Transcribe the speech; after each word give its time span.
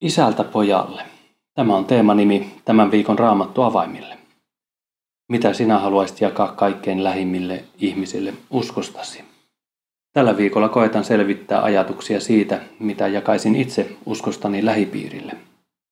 Isältä 0.00 0.44
pojalle. 0.44 1.02
Tämä 1.54 1.76
on 1.76 1.84
teemanimi 1.84 2.54
tämän 2.64 2.90
viikon 2.90 3.18
raamattu 3.18 3.62
avaimille. 3.62 4.18
Mitä 5.28 5.52
sinä 5.52 5.78
haluaisit 5.78 6.20
jakaa 6.20 6.48
kaikkein 6.48 7.04
lähimmille 7.04 7.64
ihmisille 7.78 8.34
uskostasi? 8.50 9.24
Tällä 10.12 10.36
viikolla 10.36 10.68
koetan 10.68 11.04
selvittää 11.04 11.62
ajatuksia 11.62 12.20
siitä, 12.20 12.60
mitä 12.78 13.08
jakaisin 13.08 13.56
itse 13.56 13.96
uskostani 14.06 14.64
lähipiirille. 14.64 15.32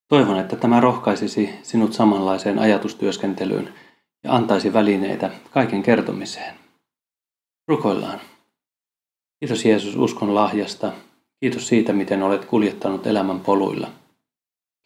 Toivon, 0.08 0.38
että 0.38 0.56
tämä 0.56 0.80
rohkaisisi 0.80 1.50
sinut 1.62 1.92
samanlaiseen 1.92 2.58
ajatustyöskentelyyn 2.58 3.74
ja 4.24 4.34
antaisi 4.34 4.72
välineitä 4.72 5.30
kaiken 5.50 5.82
kertomiseen. 5.82 6.54
Rukoillaan. 7.68 8.20
Kiitos 9.40 9.64
Jeesus 9.64 9.96
uskon 9.96 10.34
lahjasta. 10.34 10.92
Kiitos 11.40 11.68
siitä, 11.68 11.92
miten 11.92 12.22
olet 12.22 12.44
kuljettanut 12.44 13.06
elämän 13.06 13.40
poluilla. 13.40 13.97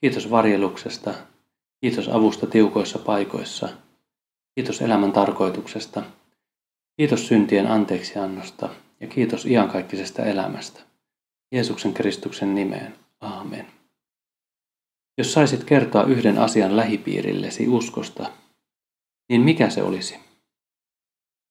Kiitos 0.03 0.31
varjeluksesta. 0.31 1.15
Kiitos 1.81 2.09
avusta 2.09 2.47
tiukoissa 2.47 2.99
paikoissa. 2.99 3.69
Kiitos 4.55 4.83
elämän 4.83 5.13
tarkoituksesta. 5.13 6.03
Kiitos 6.97 7.29
syntien 7.29 7.67
anteeksiannosta 7.67 8.69
ja 9.01 9.07
kiitos 9.07 9.47
iankaikkisesta 9.47 10.25
elämästä. 10.25 10.81
Jeesuksen 11.55 11.95
Kristuksen 11.95 12.55
nimeen. 12.55 12.95
Aamen. 13.21 13.67
Jos 15.19 15.33
saisit 15.33 15.65
kertoa 15.65 16.05
yhden 16.05 16.39
asian 16.39 16.77
lähipiirillesi 16.77 17.69
uskosta, 17.69 18.31
niin 19.29 19.41
mikä 19.41 19.71
se 19.71 19.83
olisi? 19.83 20.17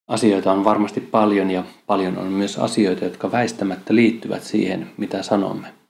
Asioita 0.07 0.51
on 0.51 0.63
varmasti 0.63 1.01
paljon 1.01 1.51
ja 1.51 1.63
paljon 1.85 2.17
on 2.17 2.27
myös 2.27 2.57
asioita, 2.57 3.05
jotka 3.05 3.31
väistämättä 3.31 3.95
liittyvät 3.95 4.43
siihen, 4.43 4.91
mitä 4.97 5.23
sanomme. 5.23 5.80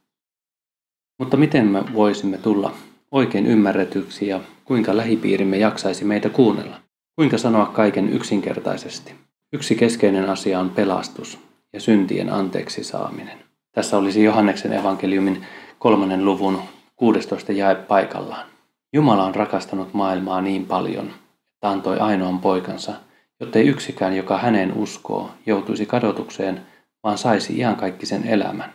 Mutta 1.22 1.38
miten 1.38 1.68
me 1.68 1.84
voisimme 1.94 2.38
tulla 2.38 2.74
oikein 3.12 3.46
ymmärretyksi 3.46 4.28
ja 4.28 4.40
kuinka 4.66 4.98
lähipiirimme 4.98 5.58
jaksaisi 5.58 6.06
meitä 6.06 6.30
kuunnella? 6.30 6.80
Kuinka 7.16 7.38
sanoa 7.38 7.66
kaiken 7.66 8.10
yksinkertaisesti? 8.10 9.16
Yksi 9.54 9.76
keskeinen 9.76 10.30
asia 10.30 10.60
on 10.60 10.70
pelastus 10.70 11.40
ja 11.74 11.80
syntien 11.80 12.30
anteeksi 12.34 12.84
saaminen. 12.84 13.38
Tässä 13.72 13.98
olisi 13.98 14.24
Johanneksen 14.24 14.74
evankeliumin 14.74 15.46
kolmannen 15.80 16.26
luvun 16.26 16.62
16 16.96 17.52
jae 17.52 17.76
paikallaan. 17.76 18.46
Jumala 18.94 19.26
on 19.26 19.36
rakastanut 19.36 19.94
maailmaa 19.94 20.42
niin 20.42 20.66
paljon, 20.66 21.06
että 21.54 21.70
antoi 21.70 22.00
ainoan 22.00 22.40
poikansa, 22.40 22.94
jottei 23.40 23.68
yksikään, 23.68 24.16
joka 24.16 24.38
häneen 24.38 24.74
uskoo, 24.74 25.32
joutuisi 25.46 25.86
kadotukseen, 25.86 26.62
vaan 27.04 27.18
saisi 27.18 27.58
iankaikkisen 27.58 28.28
elämän. 28.28 28.74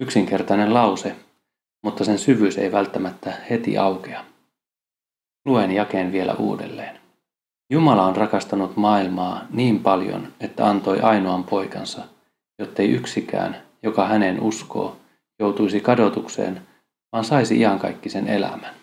Yksinkertainen 0.00 0.74
lause, 0.74 1.16
mutta 1.86 2.04
sen 2.04 2.18
syvyys 2.18 2.58
ei 2.58 2.72
välttämättä 2.72 3.32
heti 3.50 3.78
aukea. 3.78 4.24
Luen 5.44 5.70
jakeen 5.70 6.12
vielä 6.12 6.34
uudelleen. 6.34 6.98
Jumala 7.70 8.06
on 8.06 8.16
rakastanut 8.16 8.76
maailmaa 8.76 9.46
niin 9.50 9.82
paljon, 9.82 10.32
että 10.40 10.66
antoi 10.66 11.00
ainoan 11.00 11.44
poikansa, 11.44 12.04
jottei 12.58 12.90
yksikään, 12.90 13.62
joka 13.82 14.06
hänen 14.06 14.40
uskoo, 14.40 14.96
joutuisi 15.38 15.80
kadotukseen, 15.80 16.62
vaan 17.12 17.24
saisi 17.24 17.58
iankaikkisen 17.60 18.28
elämän. 18.28 18.74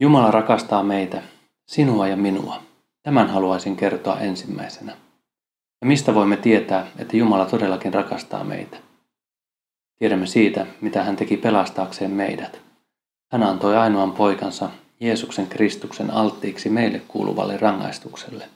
Jumala 0.00 0.30
rakastaa 0.30 0.82
meitä, 0.82 1.22
sinua 1.66 2.08
ja 2.08 2.16
minua. 2.16 2.62
Tämän 3.02 3.30
haluaisin 3.30 3.76
kertoa 3.76 4.20
ensimmäisenä. 4.20 4.92
Ja 5.80 5.86
mistä 5.86 6.14
voimme 6.14 6.36
tietää, 6.36 6.86
että 6.98 7.16
Jumala 7.16 7.46
todellakin 7.46 7.94
rakastaa 7.94 8.44
meitä? 8.44 8.76
Tiedämme 10.04 10.26
siitä, 10.26 10.66
mitä 10.80 11.02
hän 11.02 11.16
teki 11.16 11.36
pelastaakseen 11.36 12.10
meidät. 12.10 12.60
Hän 13.32 13.42
antoi 13.42 13.76
ainoan 13.76 14.12
poikansa, 14.12 14.70
Jeesuksen 15.00 15.46
Kristuksen 15.46 16.10
alttiiksi 16.10 16.68
meille 16.68 17.02
kuuluvalle 17.08 17.56
rangaistukselle. 17.56 18.48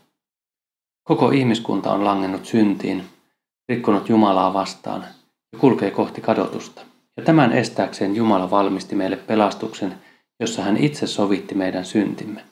Koko 1.02 1.30
ihmiskunta 1.30 1.92
on 1.92 2.04
langennut 2.04 2.46
syntiin, 2.46 3.04
rikkonut 3.68 4.08
Jumalaa 4.08 4.54
vastaan 4.54 5.04
ja 5.52 5.58
kulkee 5.58 5.90
kohti 5.90 6.20
kadotusta. 6.20 6.82
Ja 7.16 7.22
tämän 7.22 7.52
estääkseen 7.52 8.16
Jumala 8.16 8.50
valmisti 8.50 8.94
meille 8.94 9.16
pelastuksen, 9.16 9.94
jossa 10.40 10.62
hän 10.62 10.76
itse 10.76 11.06
sovitti 11.06 11.54
meidän 11.54 11.84
syntimme. 11.84 12.44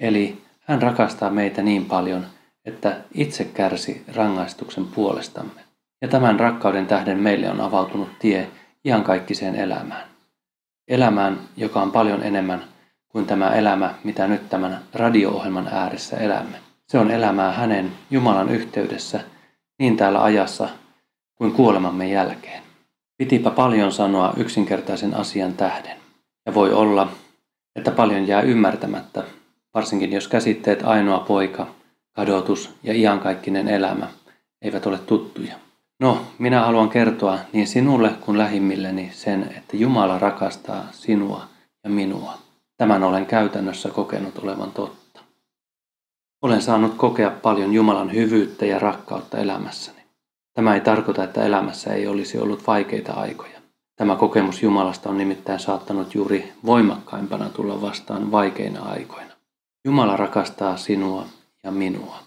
Eli 0.00 0.42
hän 0.60 0.82
rakastaa 0.82 1.30
meitä 1.30 1.62
niin 1.62 1.84
paljon, 1.84 2.26
että 2.64 3.00
itse 3.14 3.44
kärsi 3.44 4.04
rangaistuksen 4.14 4.86
puolestamme. 4.86 5.71
Ja 6.02 6.08
tämän 6.08 6.40
rakkauden 6.40 6.86
tähden 6.86 7.18
meille 7.18 7.50
on 7.50 7.60
avautunut 7.60 8.08
tie 8.18 8.48
iankaikkiseen 8.84 9.54
elämään. 9.54 10.08
Elämään, 10.88 11.38
joka 11.56 11.82
on 11.82 11.92
paljon 11.92 12.22
enemmän 12.22 12.64
kuin 13.08 13.26
tämä 13.26 13.50
elämä, 13.50 13.94
mitä 14.04 14.28
nyt 14.28 14.48
tämän 14.48 14.82
radio-ohjelman 14.94 15.68
ääressä 15.72 16.16
elämme. 16.16 16.56
Se 16.88 16.98
on 16.98 17.10
elämää 17.10 17.52
hänen 17.52 17.92
Jumalan 18.10 18.50
yhteydessä 18.50 19.20
niin 19.78 19.96
täällä 19.96 20.22
ajassa 20.22 20.68
kuin 21.34 21.52
kuolemamme 21.52 22.08
jälkeen. 22.08 22.62
Pitipä 23.18 23.50
paljon 23.50 23.92
sanoa 23.92 24.34
yksinkertaisen 24.36 25.14
asian 25.14 25.52
tähden. 25.52 25.96
Ja 26.46 26.54
voi 26.54 26.72
olla, 26.72 27.08
että 27.76 27.90
paljon 27.90 28.26
jää 28.26 28.42
ymmärtämättä, 28.42 29.22
varsinkin 29.74 30.12
jos 30.12 30.28
käsitteet 30.28 30.82
ainoa 30.82 31.20
poika, 31.20 31.66
kadotus 32.12 32.74
ja 32.82 32.94
iankaikkinen 32.94 33.68
elämä 33.68 34.06
eivät 34.62 34.86
ole 34.86 34.98
tuttuja. 34.98 35.54
No, 36.02 36.18
minä 36.38 36.60
haluan 36.60 36.88
kertoa 36.88 37.38
niin 37.52 37.66
sinulle 37.66 38.10
kuin 38.20 38.38
lähimmilleni 38.38 39.10
sen, 39.14 39.42
että 39.56 39.76
Jumala 39.76 40.18
rakastaa 40.18 40.84
sinua 40.92 41.44
ja 41.84 41.90
minua. 41.90 42.34
Tämän 42.76 43.04
olen 43.04 43.26
käytännössä 43.26 43.88
kokenut 43.88 44.38
olevan 44.38 44.70
totta. 44.72 45.20
Olen 46.42 46.62
saanut 46.62 46.94
kokea 46.94 47.30
paljon 47.30 47.72
Jumalan 47.72 48.14
hyvyyttä 48.14 48.66
ja 48.66 48.78
rakkautta 48.78 49.38
elämässäni. 49.38 50.02
Tämä 50.54 50.74
ei 50.74 50.80
tarkoita, 50.80 51.24
että 51.24 51.44
elämässä 51.44 51.94
ei 51.94 52.06
olisi 52.06 52.38
ollut 52.38 52.66
vaikeita 52.66 53.12
aikoja. 53.12 53.60
Tämä 53.96 54.16
kokemus 54.16 54.62
Jumalasta 54.62 55.10
on 55.10 55.18
nimittäin 55.18 55.60
saattanut 55.60 56.14
juuri 56.14 56.52
voimakkaimpana 56.66 57.48
tulla 57.48 57.80
vastaan 57.80 58.32
vaikeina 58.32 58.82
aikoina. 58.82 59.32
Jumala 59.84 60.16
rakastaa 60.16 60.76
sinua 60.76 61.26
ja 61.64 61.70
minua, 61.70 62.18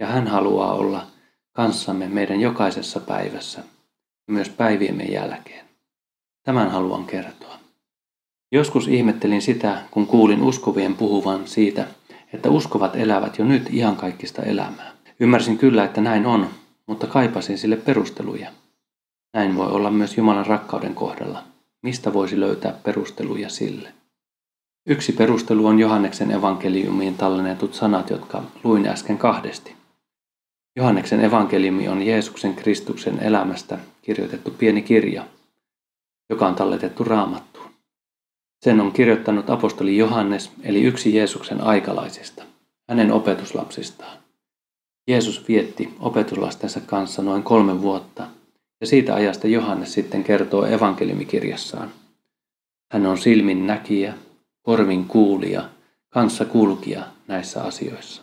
ja 0.00 0.06
hän 0.06 0.26
haluaa 0.26 0.72
olla 0.72 1.11
kanssamme 1.52 2.08
meidän 2.08 2.40
jokaisessa 2.40 3.00
päivässä 3.00 3.60
ja 4.28 4.32
myös 4.32 4.48
päiviemme 4.48 5.04
jälkeen. 5.04 5.64
Tämän 6.42 6.70
haluan 6.70 7.04
kertoa. 7.04 7.58
Joskus 8.52 8.88
ihmettelin 8.88 9.42
sitä, 9.42 9.82
kun 9.90 10.06
kuulin 10.06 10.42
uskovien 10.42 10.94
puhuvan 10.94 11.48
siitä, 11.48 11.86
että 12.32 12.50
uskovat 12.50 12.96
elävät 12.96 13.38
jo 13.38 13.44
nyt 13.44 13.70
ihan 13.70 13.96
kaikista 13.96 14.42
elämää. 14.42 14.92
Ymmärsin 15.20 15.58
kyllä, 15.58 15.84
että 15.84 16.00
näin 16.00 16.26
on, 16.26 16.48
mutta 16.86 17.06
kaipasin 17.06 17.58
sille 17.58 17.76
perusteluja. 17.76 18.50
Näin 19.34 19.56
voi 19.56 19.66
olla 19.66 19.90
myös 19.90 20.16
Jumalan 20.16 20.46
rakkauden 20.46 20.94
kohdalla. 20.94 21.42
Mistä 21.82 22.12
voisi 22.12 22.40
löytää 22.40 22.72
perusteluja 22.72 23.48
sille? 23.48 23.94
Yksi 24.86 25.12
perustelu 25.12 25.66
on 25.66 25.78
Johanneksen 25.78 26.30
evankeliumiin 26.30 27.16
tallennetut 27.16 27.74
sanat, 27.74 28.10
jotka 28.10 28.42
luin 28.64 28.86
äsken 28.86 29.18
kahdesti. 29.18 29.81
Johanneksen 30.76 31.24
evankeliumi 31.24 31.88
on 31.88 32.02
Jeesuksen 32.02 32.54
Kristuksen 32.54 33.18
elämästä 33.18 33.78
kirjoitettu 34.02 34.50
pieni 34.50 34.82
kirja, 34.82 35.26
joka 36.30 36.46
on 36.46 36.54
talletettu 36.54 37.04
raamattuun. 37.04 37.70
Sen 38.64 38.80
on 38.80 38.92
kirjoittanut 38.92 39.50
apostoli 39.50 39.96
Johannes, 39.96 40.50
eli 40.62 40.82
yksi 40.82 41.14
Jeesuksen 41.14 41.60
aikalaisista, 41.60 42.44
hänen 42.88 43.12
opetuslapsistaan. 43.12 44.18
Jeesus 45.08 45.48
vietti 45.48 45.94
opetuslastensa 46.00 46.80
kanssa 46.80 47.22
noin 47.22 47.42
kolme 47.42 47.82
vuotta, 47.82 48.26
ja 48.80 48.86
siitä 48.86 49.14
ajasta 49.14 49.48
Johannes 49.48 49.92
sitten 49.92 50.24
kertoo 50.24 50.66
evankeliumikirjassaan. 50.66 51.92
Hän 52.92 53.06
on 53.06 53.18
silmin 53.18 53.66
näkijä, 53.66 54.14
korvin 54.62 55.04
kuulija, 55.04 55.68
kanssa 56.08 56.44
kulkija 56.44 57.04
näissä 57.28 57.62
asioissa. 57.62 58.22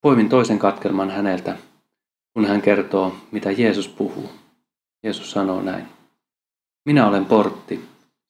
Poimin 0.00 0.28
toisen 0.28 0.58
katkelman 0.58 1.10
häneltä, 1.10 1.56
kun 2.34 2.44
hän 2.44 2.62
kertoo, 2.62 3.16
mitä 3.30 3.50
Jeesus 3.50 3.88
puhuu. 3.88 4.30
Jeesus 5.02 5.30
sanoo 5.30 5.62
näin. 5.62 5.88
Minä 6.84 7.06
olen 7.06 7.24
portti. 7.24 7.84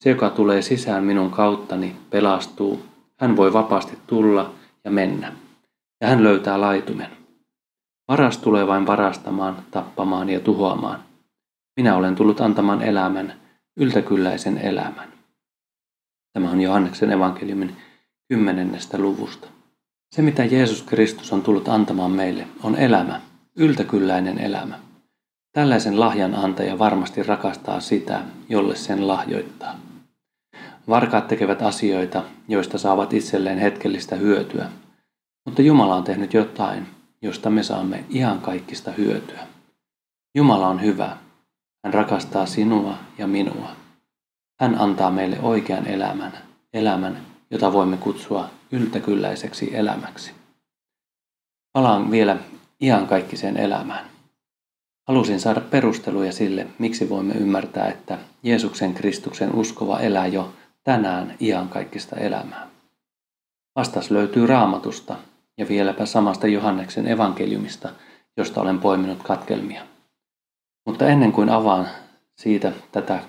Se, 0.05 0.11
joka 0.11 0.31
tulee 0.31 0.63
sisään 0.63 1.05
minun 1.05 1.31
kauttani, 1.31 1.97
pelastuu. 2.11 2.83
Hän 3.17 3.37
voi 3.37 3.53
vapaasti 3.53 3.99
tulla 4.07 4.55
ja 4.85 4.91
mennä. 4.91 5.33
Ja 6.01 6.09
hän 6.09 6.25
löytää 6.25 6.61
laitumen. 6.61 7.11
Varas 8.09 8.39
tulee 8.39 8.67
vain 8.67 8.87
varastamaan, 8.87 9.57
tappamaan 9.71 10.29
ja 10.29 10.41
tuhoamaan. 10.41 11.03
Minä 11.77 11.97
olen 11.97 12.15
tullut 12.15 12.41
antamaan 12.41 12.83
elämän, 12.83 13.41
yltäkylläisen 13.77 14.59
elämän. 14.59 15.13
Tämä 16.33 16.51
on 16.51 16.61
Johanneksen 16.61 17.11
evankeliumin 17.11 17.77
kymmenennestä 18.29 18.99
luvusta. 18.99 19.49
Se, 20.11 20.23
mitä 20.23 20.45
Jeesus 20.45 20.83
Kristus 20.83 21.33
on 21.33 21.43
tullut 21.43 21.69
antamaan 21.69 22.11
meille, 22.11 22.47
on 22.63 22.77
elämä, 22.77 23.21
yltäkylläinen 23.57 24.39
elämä. 24.39 24.79
Tällaisen 25.53 26.01
lahjan 26.01 26.35
antaja 26.35 26.79
varmasti 26.79 27.23
rakastaa 27.23 27.81
sitä, 27.81 28.21
jolle 28.49 28.77
sen 28.77 29.09
lahjoittaa. 29.09 29.81
Varkaat 30.89 31.29
tekevät 31.29 31.63
asioita, 31.63 32.25
joista 32.49 32.79
saavat 32.79 33.13
itselleen 33.13 33.59
hetkellistä 33.59 34.17
hyötyä, 34.17 34.69
mutta 35.47 35.63
Jumala 35.63 35.95
on 35.95 36.05
tehnyt 36.05 36.35
jotain, 36.35 36.87
josta 37.23 37.51
me 37.51 37.63
saamme 37.63 38.05
ihan 38.09 38.41
kaikista 38.41 38.91
hyötyä. 38.91 39.47
Jumala 40.35 40.69
on 40.69 40.83
hyvä. 40.83 41.17
Hän 41.85 41.95
rakastaa 41.95 42.47
sinua 42.47 42.99
ja 43.19 43.27
minua. 43.27 43.71
Hän 44.61 44.81
antaa 44.81 45.11
meille 45.11 45.39
oikean 45.43 45.87
elämän, 45.87 46.33
elämän, 46.73 47.19
jota 47.51 47.73
voimme 47.73 47.97
kutsua 47.97 48.51
yltäkylläiseksi 48.73 49.77
elämäksi. 49.77 50.33
Palaan 51.73 52.11
vielä 52.11 52.37
iankaikkiseen 52.81 53.57
elämään. 53.57 54.05
Halusin 55.09 55.41
saada 55.41 55.61
perusteluja 55.61 56.33
sille, 56.33 56.67
miksi 56.79 57.09
voimme 57.09 57.35
ymmärtää, 57.35 57.89
että 57.89 58.19
Jeesuksen 58.43 58.95
Kristuksen 58.95 59.55
uskova 59.55 60.01
elää 60.01 60.27
jo 60.27 60.53
tänään 60.85 61.35
iankaikkista 61.41 62.17
elämää. 62.17 62.69
Vastas 63.77 64.11
löytyy 64.11 64.47
raamatusta 64.47 65.17
ja 65.59 65.69
vieläpä 65.69 66.07
samasta 66.07 66.47
Johanneksen 66.47 67.07
evankeliumista, 67.07 67.89
josta 68.37 68.61
olen 68.61 68.79
poiminut 68.79 69.23
katkelmia. 69.23 69.87
Mutta 70.87 71.07
ennen 71.07 71.33
kuin 71.33 71.49
avaan 71.49 71.89
siitä 72.37 72.73
tätä 72.93 73.23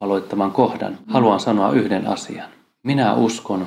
aloittavan 0.00 0.50
kohdan, 0.50 0.98
haluan 1.06 1.40
sanoa 1.40 1.72
yhden 1.72 2.06
asian. 2.06 2.57
Minä 2.82 3.14
uskon, 3.14 3.66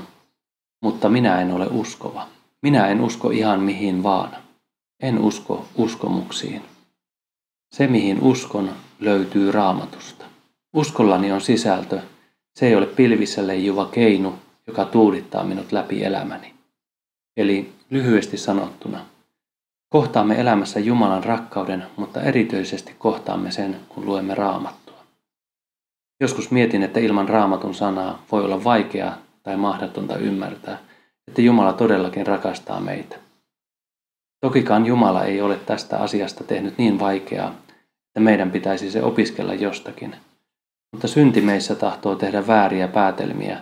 mutta 0.81 1.09
minä 1.09 1.41
en 1.41 1.51
ole 1.51 1.67
uskova. 1.67 2.27
Minä 2.61 2.87
en 2.87 3.01
usko 3.01 3.29
ihan 3.29 3.59
mihin 3.59 4.03
vaan. 4.03 4.35
En 4.99 5.19
usko 5.19 5.65
uskomuksiin. 5.75 6.61
Se, 7.71 7.87
mihin 7.87 8.21
uskon, 8.21 8.71
löytyy 8.99 9.51
raamatusta. 9.51 10.25
Uskollani 10.73 11.31
on 11.31 11.41
sisältö. 11.41 12.01
Se 12.55 12.67
ei 12.67 12.75
ole 12.75 12.85
pilvissä 12.85 13.47
leijuva 13.47 13.85
keinu, 13.85 14.33
joka 14.67 14.85
tuudittaa 14.85 15.43
minut 15.43 15.71
läpi 15.71 16.03
elämäni. 16.03 16.53
Eli 17.37 17.73
lyhyesti 17.89 18.37
sanottuna, 18.37 19.05
kohtaamme 19.89 20.39
elämässä 20.39 20.79
Jumalan 20.79 21.23
rakkauden, 21.23 21.83
mutta 21.97 22.21
erityisesti 22.21 22.95
kohtaamme 22.99 23.51
sen, 23.51 23.79
kun 23.89 24.05
luemme 24.05 24.35
raamattua. 24.35 24.80
Joskus 26.21 26.51
mietin, 26.51 26.83
että 26.83 26.99
ilman 26.99 27.29
raamatun 27.29 27.73
sanaa 27.73 28.23
voi 28.31 28.45
olla 28.45 28.63
vaikeaa 28.63 29.17
tai 29.43 29.57
mahdotonta 29.57 30.17
ymmärtää, 30.17 30.77
että 31.27 31.41
Jumala 31.41 31.73
todellakin 31.73 32.27
rakastaa 32.27 32.79
meitä. 32.79 33.15
Tokikaan 34.41 34.85
Jumala 34.85 35.23
ei 35.23 35.41
ole 35.41 35.55
tästä 35.55 35.99
asiasta 35.99 36.43
tehnyt 36.43 36.77
niin 36.77 36.99
vaikeaa, 36.99 37.55
että 38.07 38.19
meidän 38.19 38.51
pitäisi 38.51 38.91
se 38.91 39.03
opiskella 39.03 39.53
jostakin. 39.53 40.15
Mutta 40.91 41.07
synti 41.07 41.41
meissä 41.41 41.75
tahtoo 41.75 42.15
tehdä 42.15 42.47
vääriä 42.47 42.87
päätelmiä 42.87 43.59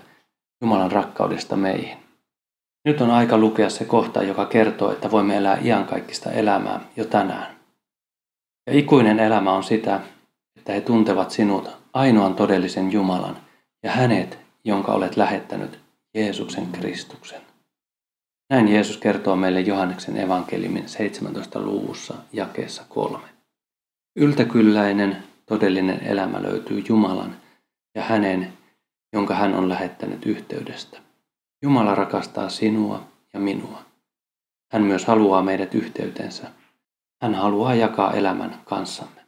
Jumalan 0.61 0.91
rakkaudesta 0.91 1.55
meihin. 1.55 1.97
Nyt 2.85 3.01
on 3.01 3.11
aika 3.11 3.37
lukea 3.37 3.69
se 3.69 3.85
kohta, 3.85 4.23
joka 4.23 4.45
kertoo, 4.45 4.91
että 4.91 5.11
voimme 5.11 5.37
elää 5.37 5.57
iankaikkista 5.63 6.31
elämää 6.31 6.79
jo 6.95 7.05
tänään. 7.05 7.55
Ja 8.67 8.73
ikuinen 8.77 9.19
elämä 9.19 9.51
on 9.51 9.63
sitä, 9.63 9.99
että 10.57 10.73
he 10.73 10.81
tuntevat 10.81 11.31
sinut 11.31 11.78
ainoan 11.93 12.35
todellisen 12.35 12.91
Jumalan 12.91 13.37
ja 13.83 13.91
hänet, 13.91 14.39
jonka 14.63 14.91
olet 14.91 15.17
lähettänyt, 15.17 15.79
Jeesuksen 16.13 16.67
Kristuksen. 16.71 17.41
Näin 18.49 18.67
Jeesus 18.67 18.97
kertoo 18.97 19.35
meille 19.35 19.61
Johanneksen 19.61 20.17
evankeliumin 20.17 20.89
17. 20.89 21.61
luvussa 21.61 22.13
jakeessa 22.33 22.83
kolme. 22.89 23.27
Yltäkylläinen, 24.15 25.23
todellinen 25.45 26.03
elämä 26.03 26.41
löytyy 26.41 26.83
Jumalan 26.89 27.35
ja 27.95 28.03
hänen, 28.03 28.53
jonka 29.13 29.35
hän 29.35 29.53
on 29.53 29.69
lähettänyt 29.69 30.25
yhteydestä. 30.25 30.99
Jumala 31.61 31.95
rakastaa 31.95 32.49
sinua 32.49 33.03
ja 33.33 33.39
minua. 33.39 33.81
Hän 34.71 34.81
myös 34.81 35.05
haluaa 35.05 35.43
meidät 35.43 35.75
yhteytensä. 35.75 36.51
Hän 37.21 37.35
haluaa 37.35 37.75
jakaa 37.75 38.13
elämän 38.13 38.61
kanssamme. 38.65 39.18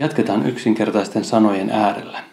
Jatketaan 0.00 0.46
yksinkertaisten 0.46 1.24
sanojen 1.24 1.70
äärellä. 1.70 2.24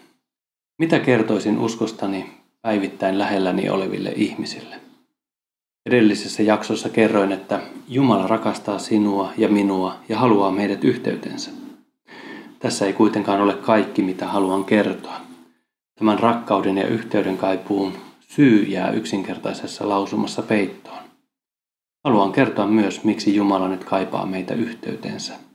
Mitä 0.79 0.99
kertoisin 0.99 1.59
uskostani 1.59 2.31
päivittäin 2.61 3.19
lähelläni 3.19 3.69
oleville 3.69 4.13
ihmisille? 4.15 4.75
Edellisessä 5.85 6.43
jaksossa 6.43 6.89
kerroin, 6.89 7.31
että 7.31 7.59
Jumala 7.87 8.27
rakastaa 8.27 8.79
sinua 8.79 9.31
ja 9.37 9.47
minua 9.47 9.95
ja 10.09 10.17
haluaa 10.17 10.51
meidät 10.51 10.83
yhteytensä. 10.83 11.51
Tässä 12.59 12.85
ei 12.85 12.93
kuitenkaan 12.93 13.41
ole 13.41 13.53
kaikki, 13.53 14.01
mitä 14.01 14.27
haluan 14.27 14.65
kertoa. 14.65 15.21
Tämän 15.99 16.19
rakkauden 16.19 16.77
ja 16.77 16.87
yhteyden 16.87 17.37
kaipuun 17.37 17.93
syy 18.19 18.63
jää 18.63 18.91
yksinkertaisessa 18.91 19.89
lausumassa 19.89 20.41
peittoon. 20.41 21.03
Haluan 22.03 22.31
kertoa 22.31 22.67
myös, 22.67 23.03
miksi 23.03 23.35
Jumala 23.35 23.67
nyt 23.67 23.83
kaipaa 23.83 24.25
meitä 24.25 24.53
yhteytensä. 24.53 25.46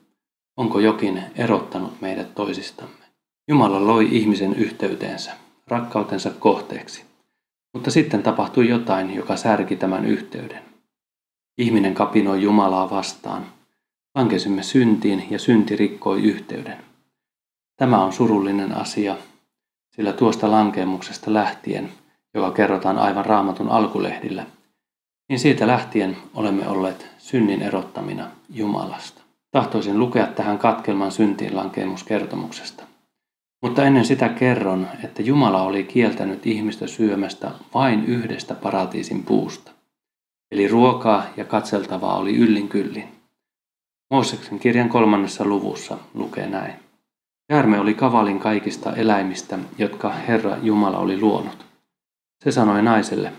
Onko 0.56 0.80
jokin 0.80 1.22
erottanut 1.36 2.00
meidät 2.00 2.34
toisistamme? 2.34 3.04
Jumala 3.48 3.86
loi 3.86 4.08
ihmisen 4.12 4.54
yhteyteensä, 4.54 5.32
rakkautensa 5.68 6.30
kohteeksi. 6.30 7.04
Mutta 7.74 7.90
sitten 7.90 8.22
tapahtui 8.22 8.68
jotain, 8.68 9.14
joka 9.14 9.36
särki 9.36 9.76
tämän 9.76 10.06
yhteyden. 10.06 10.62
Ihminen 11.58 11.94
kapinoi 11.94 12.42
Jumalaa 12.42 12.90
vastaan. 12.90 13.46
Lankesimme 14.14 14.62
syntiin 14.62 15.26
ja 15.30 15.38
synti 15.38 15.76
rikkoi 15.76 16.22
yhteyden. 16.22 16.84
Tämä 17.76 18.04
on 18.04 18.12
surullinen 18.12 18.72
asia, 18.76 19.16
sillä 19.96 20.12
tuosta 20.12 20.50
lankemuksesta 20.50 21.32
lähtien, 21.32 21.92
joka 22.34 22.50
kerrotaan 22.50 22.98
aivan 22.98 23.26
raamatun 23.26 23.68
alkulehdillä, 23.68 24.46
niin 25.28 25.38
siitä 25.38 25.66
lähtien 25.66 26.16
olemme 26.34 26.68
olleet 26.68 27.06
synnin 27.18 27.62
erottamina 27.62 28.30
Jumalasta. 28.50 29.21
Tahtoisin 29.52 29.98
lukea 29.98 30.26
tähän 30.26 30.58
katkelman 30.58 31.12
syntiin 31.12 31.56
lankemuskertomuksesta. 31.56 32.84
Mutta 33.62 33.84
ennen 33.84 34.04
sitä 34.04 34.28
kerron, 34.28 34.88
että 35.04 35.22
Jumala 35.22 35.62
oli 35.62 35.84
kieltänyt 35.84 36.46
ihmistä 36.46 36.86
syömästä 36.86 37.50
vain 37.74 38.04
yhdestä 38.04 38.54
paratiisin 38.54 39.22
puusta. 39.22 39.72
Eli 40.50 40.68
ruokaa 40.68 41.24
ja 41.36 41.44
katseltavaa 41.44 42.16
oli 42.16 42.36
yllin 42.36 42.68
kyllin. 42.68 43.08
Mooseksen 44.10 44.58
kirjan 44.58 44.88
kolmannessa 44.88 45.44
luvussa 45.44 45.98
lukee 46.14 46.46
näin. 46.46 46.74
Käärme 47.48 47.80
oli 47.80 47.94
kavalin 47.94 48.38
kaikista 48.38 48.96
eläimistä, 48.96 49.58
jotka 49.78 50.12
Herra 50.12 50.56
Jumala 50.62 50.98
oli 50.98 51.20
luonut. 51.20 51.66
Se 52.44 52.52
sanoi 52.52 52.82
naiselle, 52.82 53.32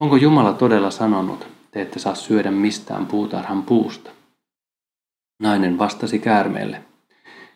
onko 0.00 0.16
Jumala 0.16 0.52
todella 0.52 0.90
sanonut, 0.90 1.46
te 1.70 1.82
ette 1.82 1.98
saa 1.98 2.14
syödä 2.14 2.50
mistään 2.50 3.06
puutarhan 3.06 3.62
puusta? 3.62 4.10
Nainen 5.40 5.78
vastasi 5.78 6.18
käärmeelle, 6.18 6.82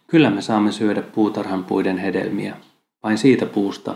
Kyllä 0.07 0.31
me 0.31 0.43
saamme 0.43 0.73
syödä 0.73 1.03
puutarhan 1.03 1.64
puiden 1.64 1.99
hedelmiä, 1.99 2.57
vain 3.03 3.19
siitä 3.19 3.47
puusta, 3.47 3.95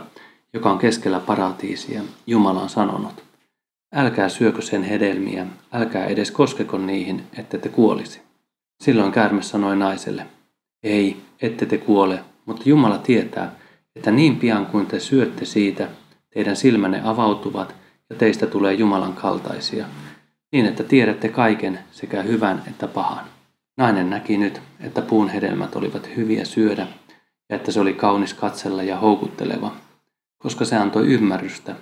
joka 0.52 0.71
on 0.71 0.78
keskellä 0.78 1.21
paratiisia, 1.21 2.02
Jumala 2.26 2.62
on 2.62 2.68
sanonut. 2.68 3.25
Älkää 3.95 4.28
syökö 4.28 4.62
sen 4.62 4.83
hedelmiä, 4.83 5.47
älkää 5.73 6.07
edes 6.07 6.30
koskeko 6.30 6.78
niihin, 6.78 7.23
ette 7.38 7.59
te 7.59 7.68
kuolisi. 7.68 8.21
Silloin 8.83 9.12
käärme 9.12 9.42
sanoi 9.42 9.76
naiselle, 9.76 10.26
ei, 10.83 11.16
ette 11.42 11.66
te 11.66 11.78
kuole, 11.78 12.21
mutta 12.47 12.62
Jumala 12.66 12.99
tietää, 12.99 13.54
että 13.97 14.11
niin 14.11 14.37
pian 14.37 14.66
kuin 14.66 14.87
te 14.87 15.00
syötte 15.00 15.45
siitä, 15.45 15.88
teidän 16.35 16.57
silmänne 16.57 17.00
avautuvat 17.04 17.75
ja 18.11 18.16
teistä 18.16 18.47
tulee 18.47 18.75
Jumalan 18.75 19.14
kaltaisia, 19.14 19.87
niin 20.52 20.66
että 20.66 20.83
tiedätte 20.83 21.28
kaiken 21.28 21.78
sekä 21.90 22.23
hyvän 22.23 22.62
että 22.68 22.87
pahan. 22.87 23.38
Nainen 23.78 24.11
näki 24.11 24.38
nyt, 24.38 24.62
että 24.80 25.02
puun 25.02 25.28
hedelmät 25.28 25.76
olivat 25.76 26.16
hyviä 26.16 26.44
syödä 26.44 26.87
ja 27.49 27.56
että 27.56 27.73
se 27.73 27.80
oli 27.80 27.92
kaunis 27.92 28.35
katsella 28.35 28.82
ja 28.82 28.97
houkutteleva, 28.97 29.73
koska 30.38 30.64
se 30.64 30.76
antoi 30.76 31.06
ymmärrystä. 31.06 31.76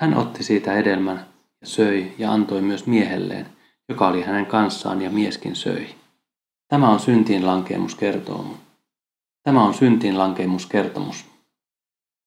Hän 0.00 0.14
otti 0.14 0.44
siitä 0.44 0.72
hedelmän 0.72 1.26
ja 1.60 1.66
söi 1.66 2.14
ja 2.18 2.32
antoi 2.32 2.62
myös 2.62 2.86
miehelleen, 2.86 3.46
joka 3.88 4.08
oli 4.08 4.22
hänen 4.22 4.46
kanssaan 4.46 5.02
ja 5.02 5.10
mieskin 5.10 5.56
söi. 5.56 5.94
Tämä 6.68 6.90
on 6.90 7.00
syntiin 7.00 7.46
lankeemuskertomus. 7.46 8.56
Tämä 9.42 9.64
on 9.64 9.74
syntiin 9.74 10.18
lankeemuskertomus. 10.18 11.26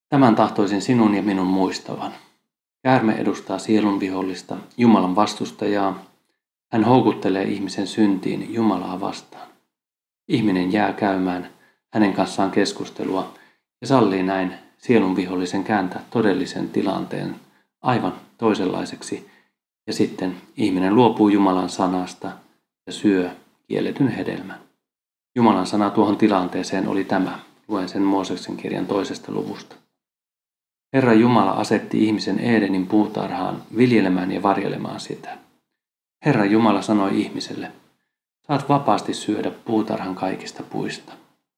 Tämän 0.09 0.35
tahtoisin 0.35 0.81
sinun 0.81 1.15
ja 1.15 1.23
minun 1.23 1.47
muistavan. 1.47 2.11
Käärme 2.83 3.13
edustaa 3.13 3.59
sielun 3.59 3.99
vihollista, 3.99 4.57
Jumalan 4.77 5.15
vastustajaa, 5.15 6.03
hän 6.71 6.83
houkuttelee 6.83 7.43
ihmisen 7.43 7.87
syntiin 7.87 8.53
Jumalaa 8.53 8.99
vastaan. 8.99 9.47
Ihminen 10.27 10.73
jää 10.73 10.93
käymään 10.93 11.49
hänen 11.93 12.13
kanssaan 12.13 12.51
keskustelua 12.51 13.33
ja 13.81 13.87
sallii 13.87 14.23
näin 14.23 14.53
sielun 14.77 15.15
vihollisen 15.15 15.63
kääntää 15.63 16.03
todellisen 16.09 16.69
tilanteen 16.69 17.35
aivan 17.81 18.13
toisenlaiseksi 18.37 19.29
Ja 19.87 19.93
sitten 19.93 20.37
ihminen 20.57 20.95
luopuu 20.95 21.29
Jumalan 21.29 21.69
sanasta 21.69 22.31
ja 22.87 22.93
syö 22.93 23.29
kielletyn 23.67 24.07
hedelmän. 24.07 24.59
Jumalan 25.35 25.67
sana 25.67 25.89
tuohon 25.89 26.17
tilanteeseen 26.17 26.87
oli 26.87 27.03
tämä. 27.03 27.39
Luen 27.67 27.89
sen 27.89 28.01
Mooseksen 28.01 28.57
kirjan 28.57 28.85
toisesta 28.85 29.31
luvusta. 29.31 29.75
Herra 30.93 31.13
Jumala 31.13 31.51
asetti 31.51 32.03
ihmisen 32.05 32.39
Edenin 32.39 32.87
puutarhaan 32.87 33.63
viljelemään 33.77 34.31
ja 34.31 34.43
varjelemaan 34.43 34.99
sitä. 34.99 35.37
Herra 36.25 36.45
Jumala 36.45 36.81
sanoi 36.81 37.21
ihmiselle, 37.21 37.71
saat 38.47 38.69
vapaasti 38.69 39.13
syödä 39.13 39.51
puutarhan 39.51 40.15
kaikista 40.15 40.63
puista. 40.63 41.13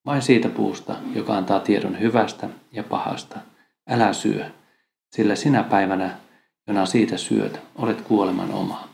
Vain 0.05 0.21
siitä 0.21 0.49
puusta, 0.49 0.95
joka 1.15 1.37
antaa 1.37 1.59
tiedon 1.59 1.99
hyvästä 1.99 2.49
ja 2.71 2.83
pahasta. 2.83 3.39
Älä 3.89 4.13
syö, 4.13 4.45
sillä 5.11 5.35
sinä 5.35 5.63
päivänä, 5.63 6.17
jona 6.67 6.85
siitä 6.85 7.17
syöt, 7.17 7.59
olet 7.75 8.01
kuoleman 8.01 8.51
oma. 8.51 8.89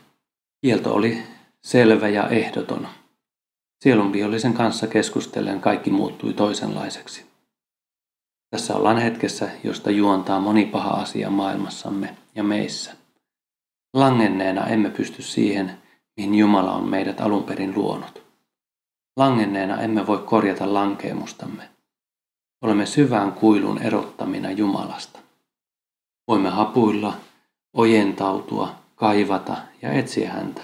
Kielto 0.60 0.94
oli 0.94 1.22
selvä 1.62 2.08
ja 2.08 2.28
ehdoton. 2.28 2.88
Sielun 3.80 4.12
vihollisen 4.12 4.54
kanssa 4.54 4.86
keskustellen 4.86 5.60
kaikki 5.60 5.90
muuttui 5.90 6.32
toisenlaiseksi. 6.32 7.26
Tässä 8.50 8.76
ollaan 8.76 8.98
hetkessä, 8.98 9.50
josta 9.64 9.90
juontaa 9.90 10.40
moni 10.40 10.66
paha 10.66 10.90
asia 10.90 11.30
maailmassamme 11.30 12.16
ja 12.34 12.42
meissä. 12.42 13.05
Langenneena 13.96 14.66
emme 14.66 14.90
pysty 14.90 15.22
siihen, 15.22 15.78
mihin 16.16 16.34
Jumala 16.34 16.72
on 16.72 16.88
meidät 16.88 17.20
alun 17.20 17.44
perin 17.44 17.74
luonut. 17.76 18.22
Langenneena 19.16 19.80
emme 19.80 20.06
voi 20.06 20.18
korjata 20.18 20.74
lankeemustamme. 20.74 21.68
Olemme 22.62 22.86
syvään 22.86 23.32
kuilun 23.32 23.82
erottamina 23.82 24.50
Jumalasta. 24.50 25.18
Voimme 26.28 26.48
hapuilla, 26.48 27.16
ojentautua, 27.76 28.74
kaivata 28.94 29.56
ja 29.82 29.92
etsiä 29.92 30.32
häntä, 30.32 30.62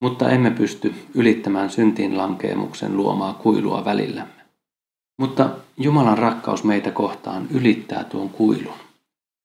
mutta 0.00 0.30
emme 0.30 0.50
pysty 0.50 0.94
ylittämään 1.14 1.70
syntiin 1.70 2.18
lankeemuksen 2.18 2.96
luomaa 2.96 3.32
kuilua 3.32 3.84
välillämme. 3.84 4.44
Mutta 5.20 5.50
Jumalan 5.76 6.18
rakkaus 6.18 6.64
meitä 6.64 6.90
kohtaan 6.90 7.46
ylittää 7.50 8.04
tuon 8.04 8.28
kuilun. 8.28 8.87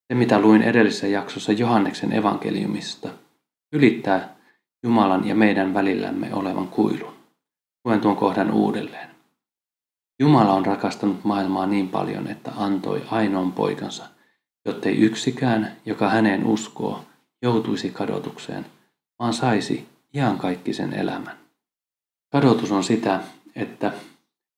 Se, 0.08 0.14
mitä 0.14 0.40
luin 0.40 0.62
edellisessä 0.62 1.06
jaksossa 1.06 1.52
Johanneksen 1.52 2.12
evankeliumista, 2.12 3.08
ylittää 3.72 4.36
Jumalan 4.82 5.28
ja 5.28 5.34
meidän 5.34 5.74
välillämme 5.74 6.34
olevan 6.34 6.68
kuilun. 6.68 7.14
Luen 7.84 8.00
tuon 8.00 8.16
kohdan 8.16 8.50
uudelleen. 8.50 9.10
Jumala 10.20 10.52
on 10.52 10.66
rakastanut 10.66 11.24
maailmaa 11.24 11.66
niin 11.66 11.88
paljon, 11.88 12.28
että 12.28 12.52
antoi 12.56 13.02
ainoan 13.10 13.52
poikansa, 13.52 14.04
jottei 14.64 14.96
yksikään, 14.96 15.76
joka 15.86 16.10
häneen 16.10 16.46
uskoo, 16.46 17.04
joutuisi 17.42 17.90
kadotukseen, 17.90 18.66
vaan 19.18 19.32
saisi 19.32 19.88
iankaikkisen 20.14 20.92
elämän. 20.92 21.36
Kadotus 22.32 22.72
on 22.72 22.84
sitä, 22.84 23.20
että 23.56 23.92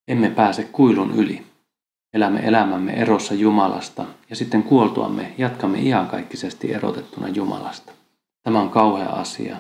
emme 0.09 0.31
pääse 0.31 0.65
kuilun 0.65 1.15
yli. 1.15 1.47
Elämme 2.17 2.41
elämämme 2.41 2.93
erossa 2.93 3.35
Jumalasta 3.35 4.05
ja 4.31 4.37
sitten 4.37 4.63
kuoltuamme 4.63 5.35
jatkamme 5.39 5.79
iankaikkisesti 5.79 6.73
erotettuna 6.73 7.29
Jumalasta. 7.29 7.93
Tämä 8.43 8.61
on 8.61 8.71
kauhea 8.71 9.09
asia. 9.09 9.57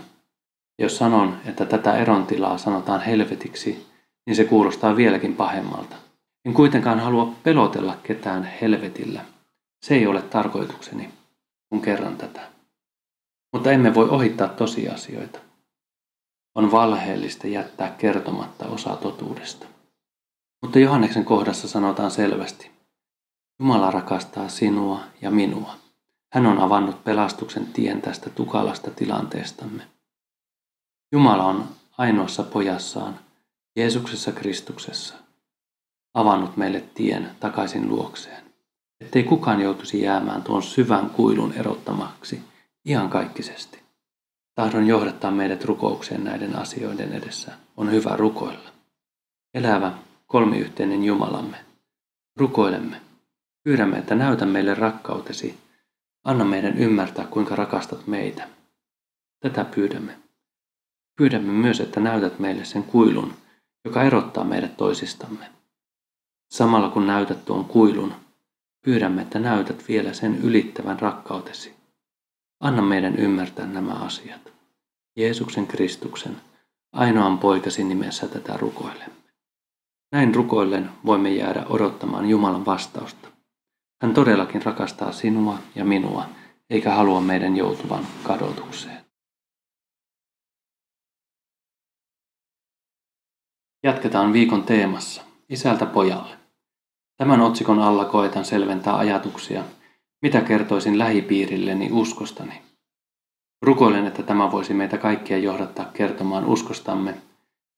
Jos 0.78 0.96
sanon, 0.96 1.36
että 1.46 1.66
tätä 1.66 1.96
erontilaa 1.96 2.58
sanotaan 2.58 3.00
helvetiksi, 3.00 3.86
niin 4.26 4.36
se 4.36 4.44
kuulostaa 4.44 4.96
vieläkin 4.96 5.34
pahemmalta. 5.34 5.96
En 6.44 6.54
kuitenkaan 6.54 7.00
halua 7.00 7.32
pelotella 7.42 7.96
ketään 8.02 8.50
helvetillä. 8.60 9.20
Se 9.82 9.94
ei 9.94 10.06
ole 10.06 10.22
tarkoitukseni, 10.22 11.10
kun 11.68 11.80
kerran 11.80 12.16
tätä. 12.16 12.40
Mutta 13.52 13.72
emme 13.72 13.94
voi 13.94 14.08
ohittaa 14.08 14.48
tosiasioita. 14.48 15.38
On 16.54 16.72
valheellista 16.72 17.46
jättää 17.46 17.94
kertomatta 17.98 18.66
osa 18.66 18.96
totuudesta. 18.96 19.75
Mutta 20.66 20.78
Johanneksen 20.78 21.24
kohdassa 21.24 21.68
sanotaan 21.68 22.10
selvästi, 22.10 22.70
Jumala 23.60 23.90
rakastaa 23.90 24.48
sinua 24.48 25.00
ja 25.22 25.30
minua. 25.30 25.74
Hän 26.32 26.46
on 26.46 26.58
avannut 26.58 27.04
pelastuksen 27.04 27.66
tien 27.66 28.02
tästä 28.02 28.30
tukalasta 28.30 28.90
tilanteestamme. 28.90 29.82
Jumala 31.12 31.44
on 31.44 31.68
ainoassa 31.98 32.42
pojassaan, 32.42 33.20
Jeesuksessa 33.76 34.32
Kristuksessa, 34.32 35.14
avannut 36.14 36.56
meille 36.56 36.84
tien 36.94 37.30
takaisin 37.40 37.88
luokseen, 37.88 38.44
ettei 39.00 39.22
kukaan 39.22 39.60
joutuisi 39.60 40.02
jäämään 40.02 40.42
tuon 40.42 40.62
syvän 40.62 41.10
kuilun 41.10 41.52
erottamaksi 41.52 42.42
ihan 42.84 43.08
kaikkisesti. 43.08 43.82
Tahdon 44.54 44.86
johdattaa 44.86 45.30
meidät 45.30 45.64
rukoukseen 45.64 46.24
näiden 46.24 46.56
asioiden 46.56 47.12
edessä. 47.12 47.52
On 47.76 47.92
hyvä 47.92 48.16
rukoilla. 48.16 48.68
Elävä, 49.54 49.92
kolmiyhteinen 50.36 51.04
Jumalamme. 51.04 51.56
Rukoilemme. 52.36 53.00
Pyydämme, 53.64 53.98
että 53.98 54.14
näytä 54.14 54.46
meille 54.46 54.74
rakkautesi. 54.74 55.58
Anna 56.24 56.44
meidän 56.44 56.78
ymmärtää, 56.78 57.24
kuinka 57.24 57.56
rakastat 57.56 58.06
meitä. 58.06 58.48
Tätä 59.40 59.64
pyydämme. 59.64 60.18
Pyydämme 61.18 61.52
myös, 61.52 61.80
että 61.80 62.00
näytät 62.00 62.38
meille 62.38 62.64
sen 62.64 62.82
kuilun, 62.82 63.34
joka 63.84 64.02
erottaa 64.02 64.44
meidät 64.44 64.76
toisistamme. 64.76 65.52
Samalla 66.50 66.88
kun 66.88 67.06
näytät 67.06 67.44
tuon 67.44 67.64
kuilun, 67.64 68.14
pyydämme, 68.84 69.22
että 69.22 69.38
näytät 69.38 69.88
vielä 69.88 70.12
sen 70.12 70.38
ylittävän 70.42 71.00
rakkautesi. 71.00 71.74
Anna 72.60 72.82
meidän 72.82 73.16
ymmärtää 73.16 73.66
nämä 73.66 73.92
asiat. 73.92 74.52
Jeesuksen 75.16 75.66
Kristuksen, 75.66 76.36
ainoan 76.92 77.38
poikasi 77.38 77.84
nimessä 77.84 78.28
tätä 78.28 78.56
rukoilemme. 78.56 79.25
Näin 80.12 80.34
rukoillen 80.34 80.90
voimme 81.06 81.30
jäädä 81.30 81.66
odottamaan 81.68 82.28
Jumalan 82.28 82.66
vastausta. 82.66 83.28
Hän 84.02 84.14
todellakin 84.14 84.62
rakastaa 84.62 85.12
sinua 85.12 85.58
ja 85.74 85.84
minua, 85.84 86.24
eikä 86.70 86.94
halua 86.94 87.20
meidän 87.20 87.56
joutuvan 87.56 88.06
kadotukseen. 88.22 89.06
Jatketaan 93.82 94.32
viikon 94.32 94.62
teemassa, 94.62 95.22
isältä 95.48 95.86
pojalle. 95.86 96.36
Tämän 97.16 97.40
otsikon 97.40 97.78
alla 97.78 98.04
koetan 98.04 98.44
selventää 98.44 98.96
ajatuksia, 98.96 99.64
mitä 100.22 100.40
kertoisin 100.40 100.98
lähipiirilleni 100.98 101.88
uskostani. 101.92 102.62
Rukoilen, 103.62 104.06
että 104.06 104.22
tämä 104.22 104.52
voisi 104.52 104.74
meitä 104.74 104.98
kaikkia 104.98 105.38
johdattaa 105.38 105.84
kertomaan 105.92 106.44
uskostamme 106.44 107.14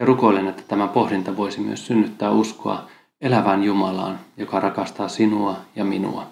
ja 0.01 0.07
rukoilen, 0.07 0.49
että 0.49 0.63
tämä 0.69 0.87
pohdinta 0.87 1.37
voisi 1.37 1.61
myös 1.61 1.87
synnyttää 1.87 2.31
uskoa 2.31 2.89
elävään 3.21 3.65
Jumalaan, 3.65 4.21
joka 4.37 4.61
rakastaa 4.61 5.09
sinua 5.09 5.57
ja 5.77 5.85
minua. 5.85 6.27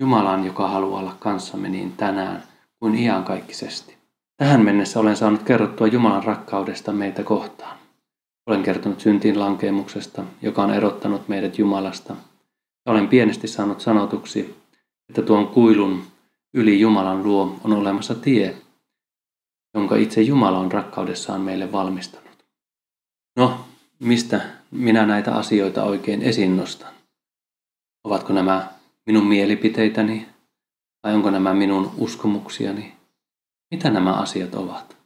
Jumalaan, 0.00 0.44
joka 0.44 0.68
haluaa 0.68 1.00
olla 1.00 1.16
kanssamme 1.18 1.68
niin 1.68 1.92
tänään 1.92 2.42
kuin 2.80 2.94
iankaikkisesti. 2.94 3.96
Tähän 4.36 4.64
mennessä 4.64 5.00
olen 5.00 5.16
saanut 5.16 5.42
kerrottua 5.42 5.86
Jumalan 5.86 6.24
rakkaudesta 6.24 6.92
meitä 6.92 7.22
kohtaan. 7.22 7.76
Olen 8.46 8.62
kertonut 8.62 9.00
syntiin 9.00 9.38
lankeemuksesta, 9.38 10.24
joka 10.42 10.62
on 10.62 10.70
erottanut 10.70 11.28
meidät 11.28 11.58
Jumalasta. 11.58 12.16
Ja 12.86 12.92
olen 12.92 13.08
pienesti 13.08 13.48
saanut 13.48 13.80
sanotuksi, 13.80 14.56
että 15.08 15.22
tuon 15.22 15.46
kuilun 15.46 16.02
yli 16.54 16.80
Jumalan 16.80 17.22
luo 17.22 17.56
on 17.64 17.72
olemassa 17.72 18.14
tie, 18.14 18.56
jonka 19.74 19.96
itse 19.96 20.22
Jumala 20.22 20.58
on 20.58 20.72
rakkaudessaan 20.72 21.40
meille 21.40 21.72
valmistanut. 21.72 22.25
Mistä 23.98 24.40
minä 24.70 25.06
näitä 25.06 25.34
asioita 25.34 25.84
oikein 25.84 26.22
esiin 26.22 26.56
nostan? 26.56 26.94
Ovatko 28.04 28.32
nämä 28.32 28.68
minun 29.06 29.26
mielipiteitäni 29.26 30.28
vai 31.02 31.14
onko 31.14 31.30
nämä 31.30 31.54
minun 31.54 31.92
uskomuksiani? 31.98 32.96
Mitä 33.70 33.90
nämä 33.90 34.12
asiat 34.12 34.54
ovat? 34.54 34.96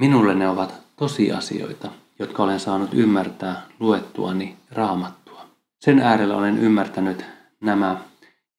Minulle 0.00 0.34
ne 0.34 0.48
ovat 0.48 0.74
tosiasioita, 0.96 1.90
jotka 2.18 2.42
olen 2.42 2.60
saanut 2.60 2.94
ymmärtää 2.94 3.62
luettuani 3.80 4.56
raamattua. 4.70 5.46
Sen 5.80 5.98
äärellä 5.98 6.36
olen 6.36 6.58
ymmärtänyt 6.58 7.24
nämä 7.60 8.00